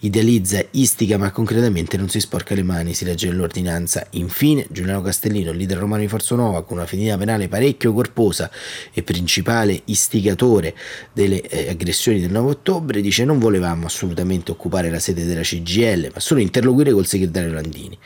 idealizza, 0.00 0.60
istiga, 0.72 1.18
ma 1.18 1.30
concretamente 1.30 1.96
non 1.96 2.08
si 2.08 2.18
sporca 2.18 2.56
le 2.56 2.64
mani, 2.64 2.94
si 2.94 3.04
legge 3.04 3.28
nell'ordinanza. 3.28 4.04
Infine, 4.10 4.66
Giuliano 4.70 5.02
Castellino, 5.02 5.52
leader 5.52 5.78
romano 5.78 6.02
di 6.02 6.08
Forza 6.08 6.34
Nuova, 6.34 6.64
con 6.64 6.78
una 6.78 6.86
finita 6.86 7.16
penale 7.16 7.46
parecchio 7.46 7.92
corposa 7.92 8.50
e 8.92 9.04
principale 9.04 9.82
istigatore 9.84 10.74
delle 11.12 11.40
eh, 11.42 11.68
aggressioni 11.68 12.20
del 12.20 12.32
9 12.32 12.50
ottobre, 12.50 13.00
dice 13.00 13.24
non 13.24 13.38
volevamo 13.38 13.86
assolutamente 13.86 14.50
occupare 14.50 14.90
la 14.90 14.98
sede 14.98 15.24
della 15.24 15.42
CGL, 15.42 16.10
ma 16.12 16.18
solo 16.18 16.40
interloquire 16.40 16.90
col 16.90 17.06
segretario 17.06 17.52
Landini 17.52 17.96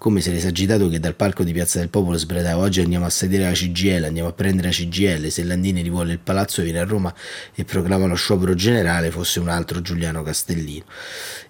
come 0.00 0.22
se 0.22 0.32
l'esagitato 0.32 0.88
che 0.88 0.98
dal 0.98 1.14
palco 1.14 1.44
di 1.44 1.52
Piazza 1.52 1.78
del 1.78 1.90
Popolo 1.90 2.16
sbradava 2.16 2.62
oggi 2.62 2.80
andiamo 2.80 3.04
a 3.04 3.10
sedere 3.10 3.44
la 3.44 3.52
CGL, 3.52 4.04
andiamo 4.04 4.30
a 4.30 4.32
prendere 4.32 4.68
la 4.68 4.74
CGL, 4.74 5.28
se 5.28 5.44
Landini 5.44 5.82
rivuole 5.82 6.12
il 6.12 6.18
palazzo 6.18 6.62
viene 6.62 6.78
a 6.78 6.84
Roma 6.90 7.14
e 7.54 7.64
proclama 7.64 8.06
lo 8.06 8.14
sciopero 8.14 8.54
generale 8.54 9.10
fosse 9.10 9.40
un 9.40 9.48
altro 9.48 9.80
Giuliano 9.80 10.22
Castellino. 10.22 10.84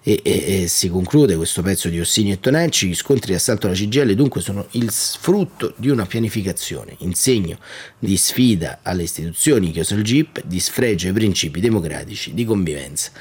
E, 0.03 0.21
e, 0.23 0.63
e 0.63 0.67
si 0.67 0.89
conclude 0.89 1.35
questo 1.35 1.61
pezzo 1.61 1.89
di 1.89 1.99
Ossini 1.99 2.31
e 2.31 2.39
Tonacci, 2.39 2.87
gli 2.87 2.95
scontri 2.95 3.31
di 3.31 3.37
assalto 3.37 3.67
alla 3.67 3.75
CGL 3.75 4.13
dunque 4.15 4.41
sono 4.41 4.67
il 4.71 4.89
frutto 4.91 5.73
di 5.75 5.89
una 5.89 6.05
pianificazione, 6.05 6.95
in 6.99 7.13
segno 7.13 7.59
di 7.99 8.17
sfida 8.17 8.79
alle 8.81 9.03
istituzioni 9.03 9.71
che 9.71 9.81
il 9.81 10.03
GIP, 10.03 10.43
di 10.45 10.59
sfregio 10.59 11.07
ai 11.07 11.13
principi 11.13 11.59
democratici 11.59 12.33
di 12.33 12.45
convivenza 12.45 13.11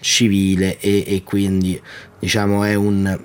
civile 0.00 0.78
e, 0.80 1.04
e 1.06 1.22
quindi 1.22 1.80
diciamo 2.18 2.64
è 2.64 2.74
un 2.74 3.18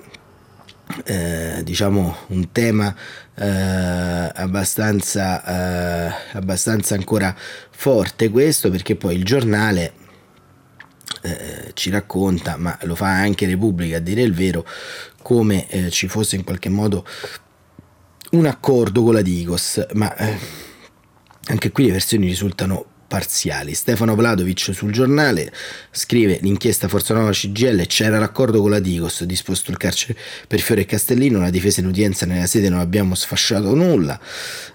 eh, 1.04 1.62
diciamo 1.64 2.16
un 2.28 2.52
tema 2.52 2.94
eh, 3.34 4.32
abbastanza, 4.34 5.44
eh, 5.44 6.14
abbastanza 6.32 6.94
ancora 6.94 7.34
forte 7.78 8.30
questo 8.30 8.70
perché 8.70 8.96
poi 8.96 9.14
il 9.16 9.24
giornale 9.24 9.92
eh, 11.22 11.70
ci 11.74 11.90
racconta, 11.90 12.56
ma 12.56 12.76
lo 12.82 12.94
fa 12.94 13.08
anche 13.08 13.46
Repubblica 13.46 13.98
a 13.98 14.00
dire 14.00 14.22
il 14.22 14.32
vero, 14.32 14.66
come 15.20 15.68
eh, 15.68 15.90
ci 15.90 16.08
fosse 16.08 16.36
in 16.36 16.44
qualche 16.44 16.70
modo 16.70 17.06
un 18.30 18.46
accordo 18.46 19.02
con 19.02 19.12
la 19.12 19.22
Digos, 19.22 19.86
ma 19.92 20.14
eh, 20.16 20.38
anche 21.48 21.70
qui 21.70 21.84
le 21.84 21.92
versioni 21.92 22.26
risultano 22.26 22.86
parziali. 23.06 23.74
Stefano 23.74 24.14
Vladovic 24.14 24.70
sul 24.72 24.92
giornale 24.92 25.52
scrive 25.90 26.38
l'inchiesta 26.42 26.88
Forza 26.88 27.14
Nuova 27.14 27.30
CGL 27.30 27.86
c'era 27.86 28.18
l'accordo 28.18 28.60
con 28.60 28.70
la 28.70 28.80
Digos 28.80 29.24
disposto 29.24 29.70
il 29.70 29.76
carcere 29.76 30.18
per 30.46 30.60
Fiore 30.60 30.82
e 30.82 30.86
Castellino 30.86 31.40
la 31.40 31.50
difesa 31.50 31.80
in 31.80 31.86
udienza 31.86 32.26
nella 32.26 32.46
sede 32.46 32.68
non 32.68 32.80
abbiamo 32.80 33.14
sfasciato 33.14 33.74
nulla. 33.74 34.18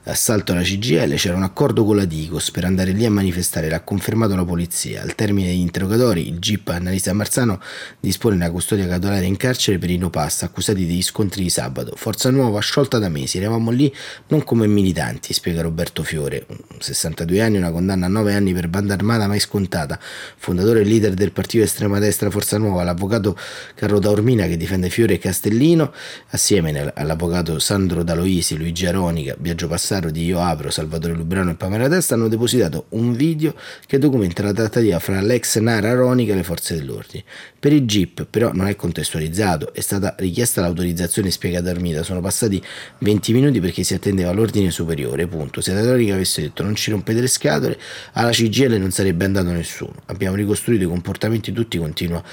Assalto 0.03 0.51
alla 0.51 0.61
CGL 0.61 1.15
c'era 1.15 1.35
un 1.35 1.43
accordo 1.43 1.83
con 1.85 1.95
la 1.95 2.05
Digos 2.05 2.51
per 2.51 2.65
andare 2.65 2.91
lì 2.91 3.05
a 3.05 3.11
manifestare 3.11 3.69
l'ha 3.69 3.81
confermato 3.81 4.35
la 4.35 4.45
polizia. 4.45 5.01
Al 5.01 5.15
termine 5.15 5.49
degli 5.49 5.59
interrogatori 5.59 6.27
il 6.27 6.39
GIP 6.39 6.69
Annalisa 6.69 7.13
Marzano 7.13 7.61
dispone 7.99 8.35
una 8.35 8.49
custodia 8.49 8.87
cautelare 8.87 9.25
in 9.25 9.37
carcere 9.37 9.77
per 9.77 9.89
i 9.89 9.97
no 9.97 10.09
pass 10.09 10.43
accusati 10.43 10.85
degli 10.85 11.03
scontri 11.03 11.43
di 11.43 11.49
sabato. 11.49 11.95
Forza 11.95 12.29
Nuova 12.29 12.59
sciolta 12.59 12.97
da 12.97 13.09
mesi 13.09 13.37
eravamo 13.37 13.71
lì 13.71 13.93
non 14.27 14.43
come 14.43 14.67
militanti 14.67 15.33
spiega 15.33 15.61
Roberto 15.61 16.03
Fiore 16.03 16.45
62 16.79 17.41
anni 17.41 17.57
una 17.57 17.71
condanna 17.71 18.05
a 18.05 18.09
9 18.09 18.30
nove 18.31 18.33
anni 18.33 18.53
per 18.53 18.67
banda 18.67 18.93
armata 18.93 19.27
mai 19.27 19.39
scontata, 19.39 19.99
fondatore 20.37 20.81
e 20.81 20.83
leader 20.83 21.13
del 21.13 21.31
partito 21.31 21.63
estrema 21.63 21.99
destra 21.99 22.29
Forza 22.29 22.57
Nuova, 22.57 22.83
l'avvocato 22.83 23.37
Carlo 23.75 23.99
Taormina 23.99 24.47
che 24.47 24.57
difende 24.57 24.89
Fiore 24.89 25.15
e 25.15 25.17
Castellino, 25.19 25.93
assieme 26.29 26.91
all'avvocato 26.95 27.59
Sandro 27.59 28.03
Daloisi, 28.03 28.57
Luigi 28.57 28.85
Aronica, 28.85 29.35
Biagio 29.37 29.67
Passaro 29.67 30.09
di 30.09 30.25
Io 30.25 30.39
Apro, 30.39 30.69
Salvatore 30.69 31.13
Lubrano 31.13 31.51
e 31.51 31.55
Pamela 31.55 31.89
Testa 31.89 32.15
hanno 32.15 32.27
depositato 32.27 32.85
un 32.89 33.13
video 33.13 33.53
che 33.85 33.97
documenta 33.97 34.43
la 34.43 34.53
trattativa 34.53 34.99
fra 34.99 35.21
l'ex 35.21 35.57
Nara 35.57 35.89
Aronica 35.89 36.33
e 36.33 36.35
le 36.35 36.43
forze 36.43 36.75
dell'ordine. 36.75 37.23
Per 37.59 37.73
il 37.73 37.85
GIP 37.85 38.25
però 38.29 38.51
non 38.53 38.67
è 38.67 38.75
contestualizzato, 38.75 39.73
è 39.73 39.81
stata 39.81 40.15
richiesta 40.17 40.61
l'autorizzazione 40.61 41.29
spiegata 41.29 41.69
Armida, 41.69 42.03
sono 42.03 42.21
passati 42.21 42.61
20 42.99 43.33
minuti 43.33 43.59
perché 43.59 43.83
si 43.83 43.93
attendeva 43.93 44.31
l'ordine 44.31 44.71
superiore, 44.71 45.27
punto. 45.27 45.61
Se 45.61 45.71
Aronica 45.71 46.13
avesse 46.13 46.41
detto 46.41 46.63
non 46.63 46.75
ci 46.75 46.91
rompete 46.91 47.21
le 47.21 47.27
scatole, 47.27 47.77
alla 48.13 48.31
CGL 48.31 48.77
non 48.77 48.91
sarebbe 48.91 49.25
andato 49.25 49.51
nessuno. 49.51 49.93
Abbiamo 50.07 50.35
ricostruito 50.35 50.83
i 50.83 50.87
comportamenti 50.87 51.51
tutti 51.51 51.77
continua 51.77 52.23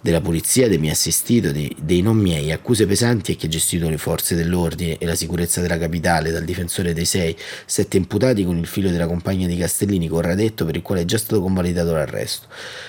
della 0.00 0.20
polizia, 0.20 0.68
dei 0.68 0.78
miei 0.78 0.92
assistiti, 0.92 1.52
dei, 1.52 1.74
dei 1.80 2.02
non 2.02 2.16
miei, 2.16 2.52
accuse 2.52 2.86
pesanti 2.86 3.32
a 3.32 3.34
chi 3.34 3.46
ha 3.46 3.48
gestito 3.48 3.88
le 3.88 3.98
forze 3.98 4.34
dell'ordine 4.34 4.98
e 4.98 5.06
la 5.06 5.14
sicurezza 5.14 5.60
della 5.60 5.78
capitale, 5.78 6.30
dal 6.30 6.44
difensore 6.44 6.92
dei 6.92 7.04
sei, 7.04 7.36
sette 7.64 7.96
imputati 7.96 8.44
con 8.44 8.56
il 8.56 8.66
figlio 8.66 8.90
della 8.90 9.06
compagna 9.06 9.46
di 9.46 9.56
Castellini, 9.56 10.08
Corradetto, 10.08 10.64
per 10.64 10.76
il 10.76 10.82
quale 10.82 11.02
è 11.02 11.04
già 11.04 11.18
stato 11.18 11.40
convalidato 11.40 11.92
l'arresto. 11.92 12.46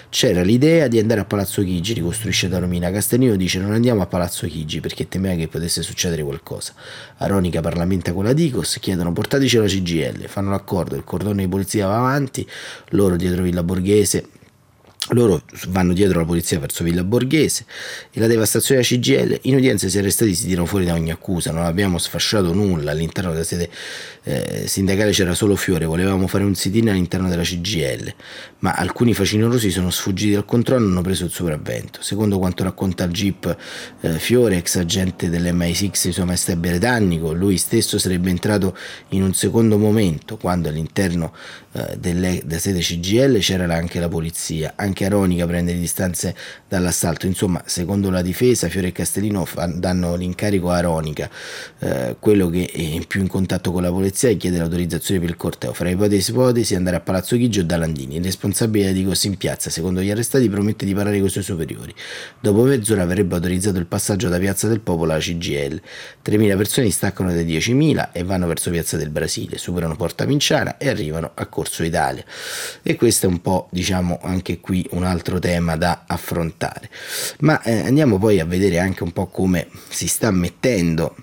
C'era 0.10 0.42
l'idea 0.42 0.88
di 0.88 1.00
andare 1.00 1.20
a 1.20 1.26
Palazzo 1.26 1.62
Chigi, 1.64 1.94
ricostruisce 1.94 2.48
da 2.48 2.60
Romina. 2.60 2.90
Castellino 2.92 3.36
dice 3.36 3.60
non 3.60 3.74
andiamo 3.74 4.02
a 4.02 4.06
Palazzo 4.06 4.48
Chigi 4.48 4.80
perché 4.80 5.08
temeva 5.08 5.36
che 5.36 5.48
potesse 5.48 5.82
succedere 5.82 6.24
qualcosa. 6.24 6.74
Aronica 7.18 7.62
parlamenta 7.62 8.14
con 8.14 8.24
la 8.24 8.34
Dicos, 8.34 8.78
chiedono 8.80 9.12
portateci 9.12 9.58
la 9.58 9.66
CGL, 9.66 10.28
fanno 10.28 10.52
l'accordo, 10.52 10.96
il 10.96 11.04
cordone 11.04 11.44
di 11.44 11.50
polizia 11.50 11.88
va 11.88 11.98
avanti, 11.98 12.27
avanti, 12.28 12.48
loro 12.90 13.16
dietro 13.16 13.44
Villa 13.44 13.64
Borghese 13.64 14.28
loro 15.10 15.42
vanno 15.68 15.94
dietro 15.94 16.20
la 16.20 16.26
polizia 16.26 16.60
verso 16.60 16.84
Villa 16.84 17.04
Borghese 17.04 17.66
e 18.12 18.20
la 18.20 18.28
devastazione 18.28 18.82
della 18.82 19.02
CGL. 19.02 19.40
In 19.44 19.56
udienza 19.56 19.88
si 19.88 19.98
arrestati 19.98 20.36
si 20.36 20.48
tirano 20.48 20.66
fuori 20.66 20.86
da 20.86 20.94
ogni 20.94 21.12
accusa, 21.12 21.52
non 21.52 21.64
abbiamo 21.64 21.98
sfasciato 21.98 22.54
nulla. 22.54 22.92
All'interno 22.92 23.32
della 23.32 23.44
sede 23.44 23.70
eh, 24.24 24.68
sindacale 24.68 25.12
c'era 25.12 25.34
solo 25.34 25.56
Fiore, 25.56 25.86
volevamo 25.86 26.28
fare 26.28 26.44
un 26.44 26.54
sit-in 26.54 26.90
all'interno 26.90 27.30
della 27.30 27.44
CGL, 27.44 28.14
ma 28.60 28.74
alcuni 28.74 29.14
facinorosi 29.14 29.70
sono 29.72 29.90
sfuggiti 29.90 30.34
dal 30.34 30.46
controllo 30.46 30.86
e 30.86 30.90
hanno 30.90 31.02
preso 31.02 31.24
il 31.24 31.32
sopravvento. 31.32 32.02
Secondo 32.02 32.38
quanto 32.38 32.64
racconta 32.64 33.06
il 33.06 33.12
GIP 33.12 33.58
eh, 34.02 34.20
Fiore, 34.20 34.58
ex 34.58 34.76
agente 34.76 35.30
dell'MI6 35.30 35.92
di 36.04 36.12
sua 36.12 36.26
maestà 36.26 36.56
britannico, 36.56 37.32
lui 37.32 37.58
stesso 37.58 37.98
sarebbe 37.98 38.30
entrato 38.30 38.76
in 39.10 39.24
un 39.24 39.34
secondo 39.34 39.78
momento 39.78 40.36
quando 40.36 40.68
all'interno 40.68 41.34
eh, 41.72 41.98
della 41.98 42.60
sede 42.60 42.80
CGL 42.80 43.40
c'era 43.40 43.74
anche 43.74 44.00
la 44.00 44.10
polizia, 44.10 44.74
anche 44.76 44.97
Aronica 45.06 45.46
prende 45.46 45.74
le 45.74 45.80
distanze 45.80 46.36
dall'assalto, 46.68 47.28
insomma 47.28 47.62
secondo 47.66 48.10
la 48.10 48.22
difesa 48.22 48.68
Fiore 48.68 48.88
e 48.88 48.92
Castellino 48.92 49.46
fa, 49.46 49.68
danno 49.68 50.16
l'incarico 50.16 50.70
a 50.70 50.78
Aronica, 50.78 51.30
eh, 51.80 52.16
quello 52.20 52.50
che 52.50 52.66
è 52.66 53.06
più 53.06 53.22
in 53.22 53.28
contatto 53.28 53.72
con 53.72 53.82
la 53.82 53.92
polizia 53.92 54.06
polizia 54.08 54.30
e 54.30 54.38
chiede 54.38 54.58
l'autorizzazione 54.58 55.20
per 55.20 55.30
il 55.30 55.36
corteo. 55.36 55.74
Fra 55.74 55.90
ipotesi 55.90 56.32
ipotesi 56.32 56.76
andare 56.76 56.96
a 56.96 57.00
Palazzo 57.02 57.36
Chigi 57.36 57.60
o 57.60 57.66
da 57.66 57.78
Landini. 57.78 58.18
Il 58.18 58.24
responsabile 58.24 58.94
di 58.94 59.04
Cossi 59.04 59.28
in 59.28 59.38
piazza, 59.38 59.70
secondo 59.70 60.02
gli 60.02 60.10
arrestati, 60.10 60.50
promette 60.50 60.86
di 60.86 60.94
parlare 60.94 61.18
con 61.18 61.28
i 61.28 61.30
suoi 61.30 61.44
superiori. 61.44 61.94
Dopo 62.40 62.64
mezz'ora 62.64 63.04
avrebbe 63.04 63.36
autorizzato 63.36 63.78
il 63.78 63.86
passaggio 63.86 64.30
da 64.30 64.40
Piazza 64.40 64.68
del 64.68 64.80
Popolo 64.80 65.12
alla 65.12 65.22
CGL. 65.22 65.82
3.000 66.26 66.58
persone 66.58 66.90
staccano 66.90 67.32
dai 67.32 67.46
10.000 67.46 68.10
e 68.12 68.24
vanno 68.24 68.48
verso 68.48 68.70
Piazza 68.70 68.98
del 68.98 69.10
Brasile, 69.10 69.58
superano 69.58 69.96
Porta 69.96 70.26
Vinciana 70.26 70.78
e 70.78 70.90
arrivano 70.90 71.32
a 71.34 71.46
Corso 71.48 71.84
Italia. 71.84 72.24
E 72.82 72.96
questo 72.96 73.28
è 73.28 73.30
un 73.30 73.42
po', 73.42 73.68
diciamo, 73.72 74.20
anche 74.22 74.60
qui 74.60 74.87
un 74.92 75.04
altro 75.04 75.40
tema 75.40 75.76
da 75.76 76.04
affrontare. 76.08 76.90
Ma 77.40 77.62
eh, 77.62 77.82
andiamo 77.82 78.18
poi 78.18 78.40
a 78.40 78.46
vedere 78.46 78.80
anche 78.80 79.04
un 79.04 79.12
po' 79.12 79.28
come 79.28 79.68
si 79.90 80.08
sta 80.08 80.32
mettendo 80.32 81.16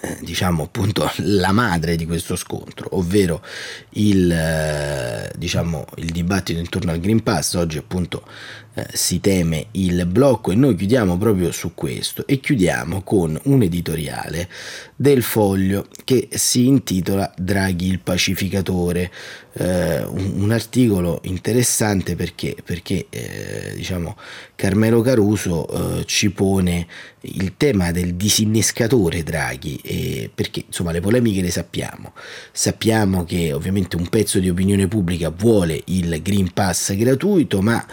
eh, 0.00 0.18
diciamo 0.20 0.64
appunto 0.64 1.10
la 1.16 1.52
madre 1.52 1.96
di 1.96 2.06
questo 2.06 2.34
scontro, 2.34 2.96
ovvero 2.96 3.44
il, 3.90 4.30
eh, 4.30 5.30
diciamo, 5.36 5.84
il 5.96 6.10
dibattito 6.10 6.58
intorno 6.58 6.92
al 6.92 7.00
Green 7.00 7.22
Pass. 7.22 7.54
Oggi 7.54 7.78
appunto 7.78 8.26
eh, 8.74 8.86
si 8.94 9.20
teme 9.20 9.66
il 9.72 10.06
blocco 10.06 10.50
e 10.50 10.54
noi 10.54 10.74
chiudiamo 10.74 11.18
proprio 11.18 11.52
su 11.52 11.74
questo 11.74 12.26
e 12.26 12.40
chiudiamo 12.40 13.02
con 13.02 13.38
un 13.44 13.62
editoriale 13.62 14.48
del 14.96 15.22
foglio 15.22 15.88
che 16.04 16.28
si 16.30 16.66
intitola 16.68 17.30
Draghi 17.36 17.88
il 17.88 17.98
pacificatore, 17.98 19.10
eh, 19.54 20.04
un, 20.04 20.50
articolo 20.52 21.20
interessante 21.24 22.16
perché, 22.16 22.56
perché 22.64 23.08
eh, 23.10 23.72
diciamo 23.74 24.16
Carmelo 24.54 25.02
Caruso 25.02 25.98
eh, 25.98 26.04
ci 26.06 26.30
pone 26.30 26.86
il 27.22 27.54
tema 27.58 27.90
del 27.90 28.14
disinnescatore 28.14 29.22
Draghi 29.22 30.30
perché 30.34 30.64
insomma 30.66 30.92
le 30.92 31.00
polemiche 31.00 31.42
le 31.42 31.50
sappiamo. 31.50 32.14
Sappiamo 32.52 33.24
che 33.24 33.52
ovviamente 33.52 33.96
un 33.96 34.08
pezzo 34.08 34.38
di 34.38 34.48
opinione 34.48 34.88
pubblica 34.88 35.28
vuole 35.28 35.82
il 35.86 36.22
Green 36.22 36.52
Pass 36.52 36.94
gratuito 36.94 37.60
ma 37.60 37.84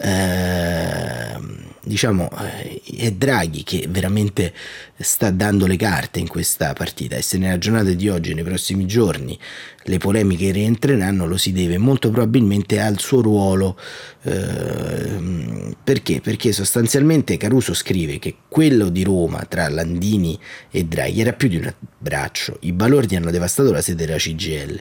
Ehm, 0.00 1.68
diciamo 1.88 2.28
eh, 2.38 2.80
è 2.98 3.10
Draghi 3.12 3.64
che 3.64 3.86
veramente 3.88 4.52
sta 4.96 5.30
dando 5.30 5.66
le 5.66 5.76
carte 5.76 6.20
in 6.20 6.28
questa 6.28 6.72
partita 6.72 7.16
e 7.16 7.22
se 7.22 7.38
nella 7.38 7.58
giornata 7.58 7.90
di 7.90 8.08
oggi 8.08 8.34
nei 8.34 8.44
prossimi 8.44 8.86
giorni 8.86 9.36
le 9.84 9.98
polemiche 9.98 10.52
rientreranno 10.52 11.26
lo 11.26 11.36
si 11.36 11.50
deve 11.50 11.78
molto 11.78 12.10
probabilmente 12.10 12.78
al 12.78 13.00
suo 13.00 13.22
ruolo 13.22 13.76
eh, 14.22 15.74
perché? 15.82 16.20
Perché 16.20 16.52
sostanzialmente 16.52 17.36
Caruso 17.36 17.74
scrive 17.74 18.18
che 18.18 18.36
quello 18.48 18.90
di 18.90 19.02
Roma 19.02 19.44
tra 19.48 19.68
Landini 19.68 20.38
e 20.70 20.84
Draghi 20.84 21.20
era 21.20 21.32
più 21.32 21.48
di 21.48 21.56
un 21.56 21.72
abbraccio 21.98 22.58
i 22.60 22.72
balordi 22.72 23.16
hanno 23.16 23.30
devastato 23.30 23.72
la 23.72 23.80
sede 23.80 24.04
della 24.04 24.18
CGL 24.18 24.80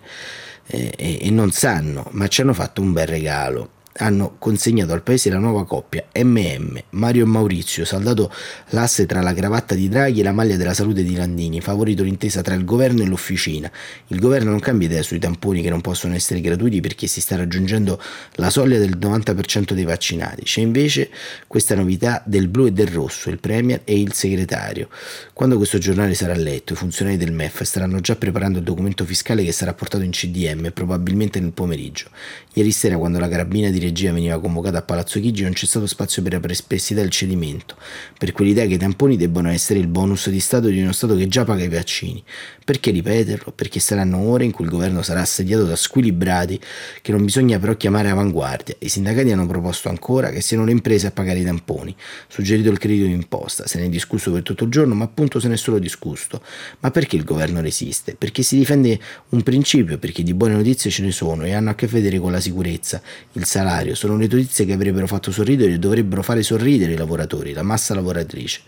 eh, 0.67 0.93
e, 0.95 1.19
e 1.21 1.31
non 1.31 1.51
sanno 1.51 2.07
ma 2.11 2.27
ci 2.27 2.41
hanno 2.41 2.53
fatto 2.53 2.81
un 2.81 2.91
bel 2.91 3.07
regalo 3.07 3.75
hanno 3.97 4.35
consegnato 4.37 4.93
al 4.93 5.03
paese 5.03 5.29
la 5.29 5.37
nuova 5.37 5.65
coppia 5.65 6.05
MM, 6.23 6.81
Mario 6.91 7.23
e 7.23 7.27
Maurizio, 7.27 7.85
saldato 7.85 8.31
l'asse 8.69 9.05
tra 9.05 9.21
la 9.21 9.33
cravatta 9.33 9.75
di 9.75 9.89
Draghi 9.89 10.19
e 10.19 10.23
la 10.23 10.31
maglia 10.31 10.55
della 10.55 10.73
salute 10.73 11.03
di 11.03 11.15
Landini, 11.15 11.61
favorito 11.61 12.03
l'intesa 12.03 12.41
tra 12.41 12.53
il 12.53 12.65
governo 12.65 13.01
e 13.01 13.05
l'officina. 13.05 13.71
Il 14.07 14.19
governo 14.19 14.51
non 14.51 14.59
cambia 14.59 14.87
idea 14.87 15.01
sui 15.01 15.19
tamponi 15.19 15.61
che 15.61 15.69
non 15.69 15.81
possono 15.81 16.13
essere 16.15 16.41
gratuiti 16.41 16.81
perché 16.81 17.07
si 17.07 17.21
sta 17.21 17.35
raggiungendo 17.35 18.01
la 18.35 18.49
soglia 18.49 18.77
del 18.77 18.97
90% 18.97 19.73
dei 19.73 19.83
vaccinati. 19.83 20.43
C'è 20.43 20.61
invece 20.61 21.09
questa 21.47 21.75
novità 21.75 22.21
del 22.25 22.47
blu 22.47 22.67
e 22.67 22.71
del 22.71 22.87
rosso, 22.87 23.29
il 23.29 23.39
premier 23.39 23.81
e 23.83 23.99
il 23.99 24.13
segretario. 24.13 24.89
Quando 25.33 25.57
questo 25.57 25.77
giornale 25.77 26.13
sarà 26.13 26.35
letto, 26.35 26.73
i 26.73 26.75
funzionari 26.75 27.17
del 27.17 27.31
MEF 27.31 27.63
staranno 27.63 27.99
già 27.99 28.15
preparando 28.15 28.59
il 28.59 28.63
documento 28.63 29.05
fiscale 29.05 29.43
che 29.43 29.51
sarà 29.51 29.73
portato 29.73 30.03
in 30.03 30.11
CDM 30.11 30.71
probabilmente 30.71 31.39
nel 31.39 31.51
pomeriggio. 31.51 32.09
Ieri 32.53 32.71
sera 32.71 32.97
quando 32.97 33.19
la 33.19 33.27
carabina 33.27 33.69
di 33.69 33.79
regia 33.87 34.11
veniva 34.11 34.39
convocata 34.39 34.77
a 34.79 34.81
Palazzo 34.81 35.19
Chigi 35.19 35.43
non 35.43 35.53
c'è 35.53 35.65
stato 35.65 35.87
spazio 35.87 36.21
per 36.21 36.33
la 36.33 36.39
perplessità 36.39 37.01
il 37.01 37.09
cedimento, 37.09 37.75
per 38.17 38.31
quell'idea 38.31 38.65
che 38.65 38.73
i 38.73 38.77
tamponi 38.77 39.17
debbano 39.17 39.49
essere 39.49 39.79
il 39.79 39.87
bonus 39.87 40.29
di 40.29 40.39
Stato 40.39 40.67
di 40.67 40.81
uno 40.81 40.91
Stato 40.91 41.15
che 41.15 41.27
già 41.27 41.43
paga 41.43 41.63
i 41.63 41.69
vaccini. 41.69 42.23
Perché 42.67 42.91
ripeterlo? 42.91 43.53
Perché 43.53 43.79
saranno 43.79 44.19
ore 44.19 44.43
in 44.43 44.51
cui 44.51 44.65
il 44.65 44.71
governo 44.71 45.01
sarà 45.01 45.21
assediato 45.21 45.63
da 45.63 45.77
squilibrati 45.77 46.59
che 47.01 47.11
non 47.13 47.23
bisogna 47.23 47.57
però 47.59 47.75
chiamare 47.77 48.09
avanguardia. 48.09 48.75
I 48.79 48.89
sindacati 48.89 49.31
hanno 49.31 49.47
proposto 49.47 49.87
ancora 49.87 50.31
che 50.31 50.41
siano 50.41 50.65
le 50.65 50.71
imprese 50.71 51.07
a 51.07 51.11
pagare 51.11 51.39
i 51.39 51.45
tamponi, 51.45 51.95
suggerito 52.27 52.69
il 52.69 52.77
credito 52.77 53.07
d'imposta, 53.07 53.67
se 53.67 53.79
ne 53.79 53.85
è 53.85 53.89
discusso 53.89 54.31
per 54.33 54.43
tutto 54.43 54.65
il 54.65 54.69
giorno, 54.69 54.95
ma 54.95 55.05
appunto 55.05 55.39
se 55.39 55.47
ne 55.47 55.53
è 55.53 55.57
solo 55.57 55.79
discusso. 55.79 56.41
Ma 56.81 56.91
perché 56.91 57.15
il 57.15 57.23
governo 57.23 57.61
resiste? 57.61 58.15
Perché 58.15 58.43
si 58.43 58.57
difende 58.57 58.99
un 59.29 59.43
principio, 59.43 59.97
perché 59.97 60.23
di 60.23 60.33
buone 60.33 60.55
notizie 60.55 60.91
ce 60.91 61.03
ne 61.03 61.11
sono 61.11 61.45
e 61.45 61.53
hanno 61.53 61.69
a 61.69 61.75
che 61.75 61.87
vedere 61.87 62.19
con 62.19 62.33
la 62.33 62.41
sicurezza, 62.41 63.01
il 63.33 63.45
salario, 63.45 63.75
sono 63.93 64.17
le 64.17 64.27
notizie 64.27 64.65
che 64.65 64.73
avrebbero 64.73 65.07
fatto 65.07 65.31
sorridere 65.31 65.73
e 65.73 65.79
dovrebbero 65.79 66.21
fare 66.23 66.43
sorridere 66.43 66.93
i 66.93 66.97
lavoratori, 66.97 67.53
la 67.53 67.63
massa 67.63 67.93
lavoratrice. 67.93 68.61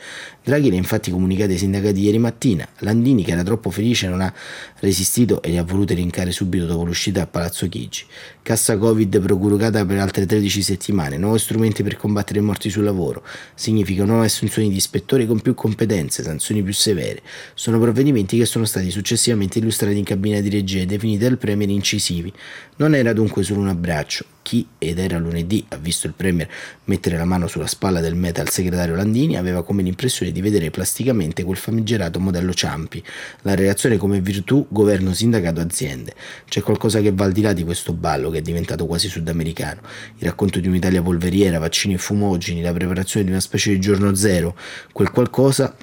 Draghi 0.44 0.70
le 0.70 0.76
ha 0.76 0.80
infatti 0.80 1.12
comunicato 1.12 1.52
ai 1.52 1.58
sindacati 1.58 2.02
ieri 2.02 2.18
mattina, 2.18 2.68
Landini 2.80 3.24
che 3.24 3.32
era 3.32 3.44
troppo 3.44 3.70
felice 3.70 4.08
non 4.08 4.22
ha 4.22 4.34
resistito 4.80 5.42
e 5.42 5.50
li 5.50 5.58
ha 5.58 5.64
voluti 5.64 5.94
rincare 5.94 6.32
subito 6.32 6.66
dopo 6.66 6.84
l'uscita 6.84 7.22
a 7.22 7.28
Palazzo 7.28 7.68
Chigi. 7.68 8.06
Cassa 8.42 8.78
Covid 8.78 9.20
procurata 9.20 9.86
per 9.86 10.00
altre 10.00 10.26
13 10.26 10.62
settimane, 10.64 11.18
nuovi 11.18 11.38
strumenti 11.38 11.84
per 11.84 11.98
combattere 11.98 12.40
i 12.40 12.42
morti 12.42 12.70
sul 12.70 12.84
lavoro, 12.84 13.24
significa 13.54 14.06
nuove 14.06 14.26
assunzioni 14.26 14.70
di 14.70 14.76
ispettori 14.76 15.28
con 15.28 15.40
più 15.40 15.54
competenze, 15.54 16.24
sanzioni 16.24 16.64
più 16.64 16.74
severe. 16.74 17.22
Sono 17.54 17.80
provvedimenti 17.80 18.38
che 18.38 18.46
sono 18.46 18.66
stati 18.66 18.90
successivamente 18.90 19.60
illustrati 19.60 19.98
in 19.98 20.04
cabina 20.04 20.40
di 20.40 20.50
regia 20.50 20.82
e 20.82 20.86
definiti 20.86 21.20
dal 21.20 21.38
Premier 21.38 21.70
incisivi. 21.70 22.34
Non 22.80 22.96
era 22.96 23.12
dunque 23.12 23.44
solo 23.44 23.60
un 23.60 23.68
abbraccio, 23.68 24.24
chi, 24.42 24.66
ed 24.78 25.00
era 25.00 25.18
lunedì, 25.18 25.66
ha 25.68 25.76
visto 25.76 26.08
il 26.08 26.14
Premier 26.14 26.48
mettere 26.86 27.18
la 27.18 27.26
mano 27.26 27.46
sulla 27.48 27.68
spalla 27.68 28.00
del 28.00 28.16
metal 28.16 28.48
segretario 28.48 28.96
Landini, 28.96 29.36
aveva 29.36 29.66
come 29.66 29.84
l'impressione 29.84 30.32
di 30.32 30.40
vedere 30.40 30.72
plasticamente 30.72 31.44
quel 31.44 31.58
famigerato 31.58 32.22
modello 32.22 32.54
Ciampi, 32.54 33.04
la 33.42 33.54
relazione 33.54 33.98
come 33.98 34.22
virtù 34.22 34.66
governo 34.70 35.14
sindacato 35.14 35.60
aziende. 35.60 36.16
C'è 36.48 36.62
qualcosa 36.62 37.02
che 37.02 37.12
va 37.12 37.26
al 37.26 37.34
di 37.34 37.42
là 37.42 37.52
di 37.52 37.66
questo 37.66 37.92
ballo 37.92 38.30
che 38.30 38.38
è 38.38 38.42
diventato 38.42 38.86
quasi 38.86 39.10
sudamericano. 39.10 39.82
Il 40.20 40.28
racconto 40.28 40.62
di 40.62 40.70
un'Italia 40.70 41.02
polveriera, 41.02 41.60
vaccini 41.60 41.96
e 41.96 41.98
fumogeni, 41.98 42.62
la 42.62 42.72
preparazione 42.72 43.26
di 43.26 43.32
una 43.32 43.42
specie 43.42 43.72
di 43.72 43.80
giorno 43.82 44.16
zero, 44.16 44.56
quel 44.94 45.12
qualcosa 45.12 45.76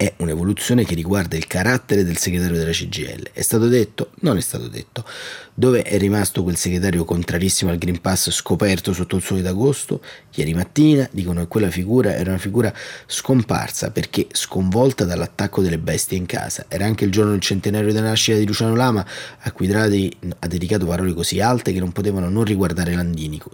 è 0.00 0.14
un'evoluzione 0.16 0.86
che 0.86 0.94
riguarda 0.94 1.36
il 1.36 1.46
carattere 1.46 2.04
del 2.04 2.16
segretario 2.16 2.56
della 2.56 2.70
CGL. 2.70 3.32
È 3.34 3.42
stato 3.42 3.68
detto? 3.68 4.12
Non 4.20 4.38
è 4.38 4.40
stato 4.40 4.66
detto. 4.66 5.04
Dove 5.52 5.82
è 5.82 5.98
rimasto 5.98 6.42
quel 6.42 6.56
segretario 6.56 7.04
contrarissimo 7.04 7.70
al 7.70 7.76
Green 7.76 8.00
Pass 8.00 8.30
scoperto 8.30 8.94
sotto 8.94 9.16
il 9.16 9.22
sole 9.22 9.42
d'agosto? 9.42 10.00
Ieri 10.36 10.54
mattina 10.54 11.06
dicono 11.12 11.40
che 11.40 11.48
quella 11.48 11.68
figura 11.68 12.14
era 12.14 12.30
una 12.30 12.38
figura 12.38 12.72
scomparsa 13.04 13.90
perché 13.90 14.26
sconvolta 14.32 15.04
dall'attacco 15.04 15.60
delle 15.60 15.76
bestie 15.76 16.16
in 16.16 16.24
casa. 16.24 16.64
Era 16.68 16.86
anche 16.86 17.04
il 17.04 17.10
giorno 17.10 17.32
del 17.32 17.40
centenario 17.40 17.92
della 17.92 18.08
nascita 18.08 18.38
di 18.38 18.46
Luciano 18.46 18.74
Lama, 18.74 19.04
a 19.40 19.52
cui 19.52 19.66
Draghi 19.66 20.10
ha 20.38 20.46
dedicato 20.46 20.86
parole 20.86 21.12
così 21.12 21.42
alte 21.42 21.74
che 21.74 21.78
non 21.78 21.92
potevano 21.92 22.30
non 22.30 22.44
riguardare 22.44 22.94
Landinico 22.94 23.50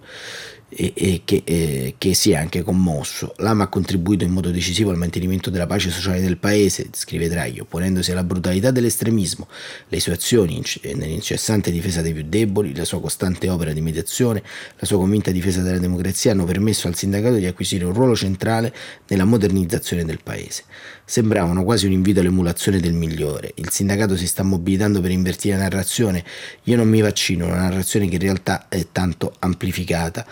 e, 0.69 0.93
e 0.97 1.23
che, 1.25 1.43
eh, 1.45 1.95
che, 1.97 2.15
si 2.15 2.33
è 2.33 2.37
anche 2.37 2.63
commosso. 2.63 3.35
Lama 3.39 3.65
ha 3.65 3.69
contribuito 3.69 4.25
in 4.25 4.33
modo 4.33 4.51
decisivo 4.51 4.91
al 4.91 4.97
mantenimento 4.97 5.49
della 5.49 5.67
pace 5.67 5.91
sociale 5.91 6.21
del 6.21 6.39
paese, 6.39 6.89
scrive 6.93 7.29
Draghi, 7.29 7.61
opponendosi 7.61 8.11
alla 8.11 8.25
brutalità 8.25 8.71
dell'estremismo. 8.71 9.47
Le 9.89 10.01
sue 10.01 10.15
azioni 10.15 10.63
nell'incessante 10.95 11.71
difesa 11.71 12.03
dei 12.03 12.13
più 12.13 12.25
deboli, 12.29 12.75
la 12.75 12.85
sua 12.85 13.01
costante 13.01 13.49
opera 13.49 13.73
di 13.73 13.81
mediazione, 13.81 14.43
la 14.77 14.87
sua 14.87 14.99
convinta 14.99 15.31
difesa 15.31 15.63
della 15.63 15.79
democrazia 15.79 16.33
hanno 16.33 16.45
permesso 16.45 16.89
al 16.89 16.97
sindacato 16.97 17.37
di 17.37 17.47
acquisire 17.47 17.85
un 17.85 17.93
ruolo 17.93 18.17
centrale 18.17 18.75
nella 19.09 19.25
modernizzazione 19.25 20.05
del 20.05 20.21
paese. 20.23 20.65
Sembravano 21.05 21.63
quasi 21.63 21.87
un 21.87 21.93
invito 21.93 22.19
all'emulazione 22.19 22.81
del 22.81 22.93
migliore. 22.93 23.53
Il 23.55 23.71
sindacato 23.71 24.17
si 24.17 24.27
sta 24.27 24.43
mobilitando 24.43 25.01
per 25.01 25.13
invertire 25.13 25.57
la 25.57 25.63
narrazione. 25.63 26.25
Io 26.65 26.77
non 26.77 26.89
mi 26.89 27.01
vaccino, 27.01 27.47
una 27.47 27.61
narrazione 27.61 28.09
che 28.09 28.17
in 28.17 28.23
realtà 28.23 28.67
è 28.69 28.87
tanto 28.91 29.33
amplificata. 29.39 30.27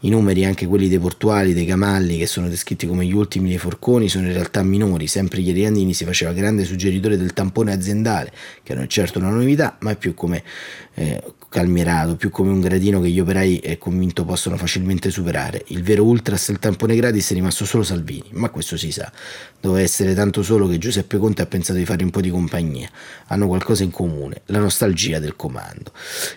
I 0.00 0.08
numeri, 0.08 0.44
anche 0.44 0.66
quelli 0.66 0.88
dei 0.88 0.98
portuali, 0.98 1.54
dei 1.54 1.64
camalli, 1.64 2.18
che 2.18 2.26
sono 2.26 2.48
descritti 2.48 2.86
come 2.86 3.04
gli 3.04 3.12
ultimi 3.12 3.48
dei 3.48 3.58
forconi, 3.58 4.08
sono 4.08 4.26
in 4.26 4.32
realtà 4.32 4.62
minori. 4.62 5.06
Sempre 5.06 5.40
ieri 5.40 5.66
Andini 5.66 5.94
si 5.94 6.04
faceva 6.04 6.32
grande 6.32 6.64
suggeritore 6.64 7.16
del 7.16 7.32
tampone 7.32 7.72
aziendale, 7.72 8.32
che 8.62 8.74
non 8.74 8.84
è 8.84 8.86
certo 8.86 9.18
una 9.18 9.30
novità, 9.30 9.76
ma 9.80 9.90
è 9.90 9.96
più 9.96 10.14
come 10.14 10.42
eh, 10.94 11.22
calmierato, 11.52 12.16
più 12.16 12.30
come 12.30 12.50
un 12.50 12.60
gradino 12.60 12.98
che 12.98 13.10
gli 13.10 13.20
operai 13.20 13.58
è 13.58 13.76
convinto 13.76 14.24
possono 14.24 14.56
facilmente 14.56 15.10
superare. 15.10 15.62
Il 15.66 15.82
vero 15.82 16.02
ultras 16.02 16.48
del 16.48 16.58
tampone 16.58 16.96
gratis 16.96 17.30
è 17.30 17.34
rimasto 17.34 17.66
solo 17.66 17.82
Salvini, 17.82 18.28
ma 18.30 18.48
questo 18.48 18.78
si 18.78 18.90
sa. 18.90 19.12
Doveva 19.60 19.82
essere 19.82 20.14
tanto 20.14 20.42
solo 20.42 20.66
che 20.66 20.78
Giuseppe 20.78 21.18
Conte 21.18 21.42
ha 21.42 21.46
pensato 21.46 21.78
di 21.78 21.84
fare 21.84 22.02
un 22.04 22.10
po' 22.10 22.22
di 22.22 22.30
compagnia. 22.30 22.88
Hanno 23.26 23.46
qualcosa 23.46 23.82
in 23.82 23.90
comune, 23.90 24.40
la 24.46 24.60
nostalgia 24.60 25.18
del 25.18 25.36
comando. 25.36 25.92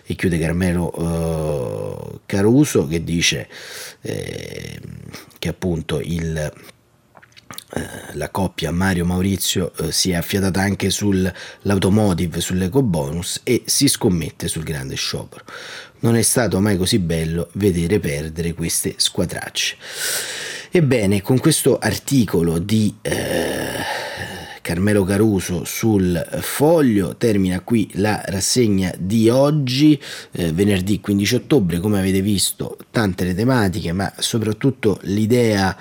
E 0.05 0.15
chiude 0.15 0.37
Carmelo 0.37 1.01
uh, 1.01 2.19
Caruso 2.25 2.85
che 2.85 3.01
dice 3.01 3.47
eh, 4.01 4.79
che 5.39 5.47
appunto 5.47 6.01
il 6.01 6.35
eh, 6.35 6.51
la 8.13 8.29
coppia 8.29 8.71
Mario 8.71 9.05
Maurizio 9.05 9.73
eh, 9.75 9.91
si 9.91 10.11
è 10.11 10.15
affiatata 10.15 10.61
anche 10.61 10.89
sull'automotive, 10.89 12.39
sull'eco 12.39 12.81
bonus 12.81 13.41
e 13.43 13.63
si 13.65 13.87
scommette 13.87 14.47
sul 14.47 14.63
grande 14.63 14.95
sciopero. 14.95 15.43
Non 15.99 16.15
è 16.15 16.21
stato 16.21 16.59
mai 16.59 16.77
così 16.77 16.99
bello 16.99 17.49
vedere 17.53 17.99
perdere 17.99 18.53
queste 18.53 18.95
squadracce. 18.97 19.77
Ebbene, 20.71 21.21
con 21.21 21.39
questo 21.39 21.77
articolo 21.79 22.59
di 22.59 22.93
eh, 23.01 24.03
Carmelo 24.65 25.03
Caruso 25.03 25.63
sul 25.63 26.27
foglio 26.41 27.15
termina 27.17 27.59
qui 27.59 27.87
la 27.93 28.19
rassegna 28.25 28.91
di 28.97 29.29
oggi, 29.29 30.01
eh, 30.31 30.51
venerdì 30.51 30.99
15 30.99 31.35
ottobre, 31.35 31.79
come 31.79 31.99
avete 31.99 32.19
visto 32.21 32.75
tante 32.89 33.25
le 33.25 33.35
tematiche, 33.35 33.91
ma 33.91 34.11
soprattutto 34.17 34.99
l'idea 35.03 35.77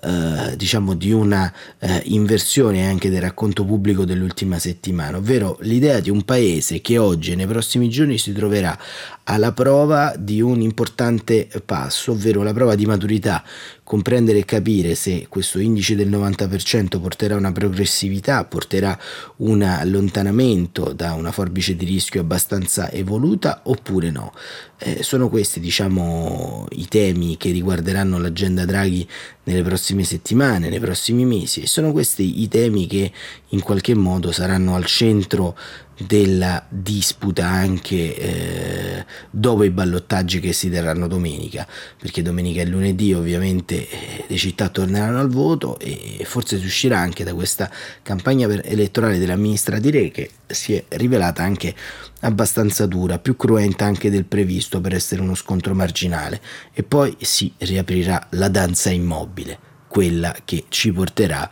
eh, 0.00 0.54
diciamo 0.56 0.94
di 0.94 1.12
una 1.12 1.52
eh, 1.78 2.02
inversione 2.06 2.86
anche 2.86 3.10
del 3.10 3.20
racconto 3.20 3.64
pubblico 3.64 4.04
dell'ultima 4.04 4.58
settimana, 4.58 5.16
ovvero 5.16 5.58
l'idea 5.62 6.00
di 6.00 6.10
un 6.10 6.22
paese 6.22 6.80
che 6.80 6.98
oggi 6.98 7.32
e 7.32 7.34
nei 7.34 7.46
prossimi 7.46 7.88
giorni 7.88 8.18
si 8.18 8.32
troverà 8.32 8.78
alla 9.24 9.52
prova 9.52 10.14
di 10.16 10.40
un 10.40 10.60
importante 10.60 11.48
passo, 11.64 12.12
ovvero 12.12 12.42
la 12.42 12.52
prova 12.52 12.74
di 12.74 12.86
maturità, 12.86 13.42
comprendere 13.82 14.38
e 14.38 14.44
capire 14.44 14.94
se 14.94 15.26
questo 15.28 15.58
indice 15.58 15.96
del 15.96 16.08
90% 16.08 17.00
porterà 17.00 17.36
una 17.36 17.52
progressività, 17.52 18.44
porterà 18.44 18.98
un 19.36 19.62
allontanamento 19.62 20.92
da 20.92 21.14
una 21.14 21.32
forbice 21.32 21.74
di 21.74 21.84
rischio 21.84 22.20
abbastanza 22.20 22.90
evoluta 22.90 23.62
oppure 23.64 24.10
no. 24.10 24.32
Eh, 24.80 25.02
sono 25.02 25.28
questi 25.28 25.58
diciamo 25.58 26.66
i 26.70 26.86
temi 26.86 27.36
che 27.36 27.50
riguarderanno 27.50 28.16
l'agenda 28.20 28.64
Draghi 28.64 29.06
nelle 29.44 29.62
prossime 29.62 30.04
settimane, 30.04 30.68
nei 30.68 30.78
prossimi 30.78 31.24
mesi 31.24 31.62
e 31.62 31.66
sono 31.66 31.90
questi 31.90 32.42
i 32.42 32.48
temi 32.48 32.86
che 32.86 33.10
in 33.48 33.60
qualche 33.60 33.94
modo 33.94 34.30
saranno 34.30 34.76
al 34.76 34.84
centro 34.84 35.56
della 35.98 36.64
disputa 36.68 37.46
anche 37.46 38.16
eh, 38.16 39.06
dopo 39.30 39.64
i 39.64 39.70
ballottaggi 39.70 40.38
che 40.38 40.52
si 40.52 40.70
terranno 40.70 41.08
domenica, 41.08 41.66
perché 41.98 42.22
domenica 42.22 42.60
e 42.60 42.66
lunedì 42.66 43.12
ovviamente 43.12 43.88
eh, 43.88 44.24
le 44.26 44.36
città 44.36 44.68
torneranno 44.68 45.18
al 45.18 45.28
voto 45.28 45.78
e 45.78 46.22
forse 46.24 46.58
si 46.58 46.66
uscirà 46.66 46.98
anche 46.98 47.24
da 47.24 47.34
questa 47.34 47.70
campagna 48.02 48.46
elettorale 48.48 49.18
Di 49.18 49.90
Re 49.90 50.10
che 50.10 50.30
si 50.46 50.74
è 50.74 50.84
rivelata 50.90 51.42
anche 51.42 51.74
abbastanza 52.20 52.86
dura, 52.86 53.18
più 53.18 53.36
cruenta 53.36 53.84
anche 53.84 54.10
del 54.10 54.24
previsto 54.24 54.80
per 54.80 54.94
essere 54.94 55.20
uno 55.20 55.34
scontro 55.34 55.74
marginale 55.74 56.40
e 56.72 56.82
poi 56.82 57.16
si 57.20 57.52
riaprirà 57.58 58.28
la 58.30 58.48
danza 58.48 58.90
immobile, 58.90 59.58
quella 59.88 60.34
che 60.44 60.64
ci 60.68 60.92
porterà 60.92 61.48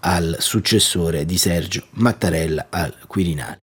al 0.00 0.36
successore 0.40 1.24
di 1.24 1.38
Sergio 1.38 1.84
Mattarella 1.92 2.66
al 2.70 2.94
Quirinale. 3.06 3.61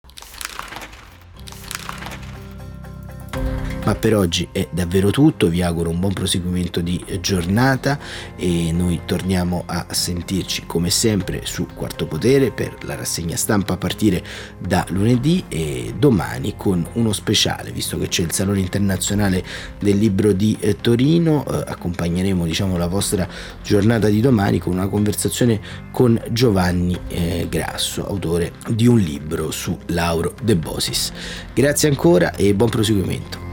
Ma 3.86 3.96
per 3.96 4.16
oggi 4.16 4.48
è 4.54 4.66
davvero 4.72 5.10
tutto, 5.10 5.50
vi 5.50 5.62
auguro 5.62 5.90
un 5.90 6.00
buon 6.00 6.14
proseguimento 6.14 6.80
di 6.80 7.04
giornata 7.20 8.00
e 8.38 8.72
noi 8.72 9.02
torniamo 9.06 9.64
a 9.66 9.88
sentirci 9.90 10.66
come 10.66 10.90
sempre 10.90 11.42
su 11.44 11.68
Quarto 11.74 12.08
Potere 12.08 12.52
per 12.52 12.78
la 12.84 12.96
rassegna 12.96 13.36
stampa 13.36 13.74
a 13.74 13.78
partire 13.78 14.24
da 14.58 14.86
lunedì 14.90 15.44
e 15.50 15.94
domani 15.98 16.54
con 16.56 16.88
uno 16.94 17.12
speciale, 17.12 17.72
visto 17.72 17.98
che 17.98 18.08
c'è 18.08 18.24
il 18.24 18.32
Salone 18.32 18.62
Internazionale 18.62 19.44
del 19.80 19.98
Libro 19.98 20.32
di 20.32 20.56
eh, 20.62 20.78
Torino, 20.78 21.44
eh, 21.46 21.64
accompagneremo 21.68 22.46
diciamo, 22.46 22.78
la 22.78 22.88
vostra 22.88 23.28
giornata 23.62 24.08
di 24.08 24.22
domani 24.22 24.60
con 24.60 24.72
una 24.74 24.88
conversazione 24.88 25.60
con 25.92 26.22
Giovanni 26.32 26.98
eh, 27.10 27.48
Grasso, 27.50 28.08
autore 28.08 28.54
di 28.70 28.88
un 28.88 29.00
libro 29.00 29.52
su 29.52 29.78
Lauro 29.88 30.36
De 30.42 30.56
Bosis. 30.56 31.12
Grazie 31.54 31.90
ancora 31.90 32.34
e 32.36 32.54
buon 32.54 32.70
proseguimento. 32.70 33.53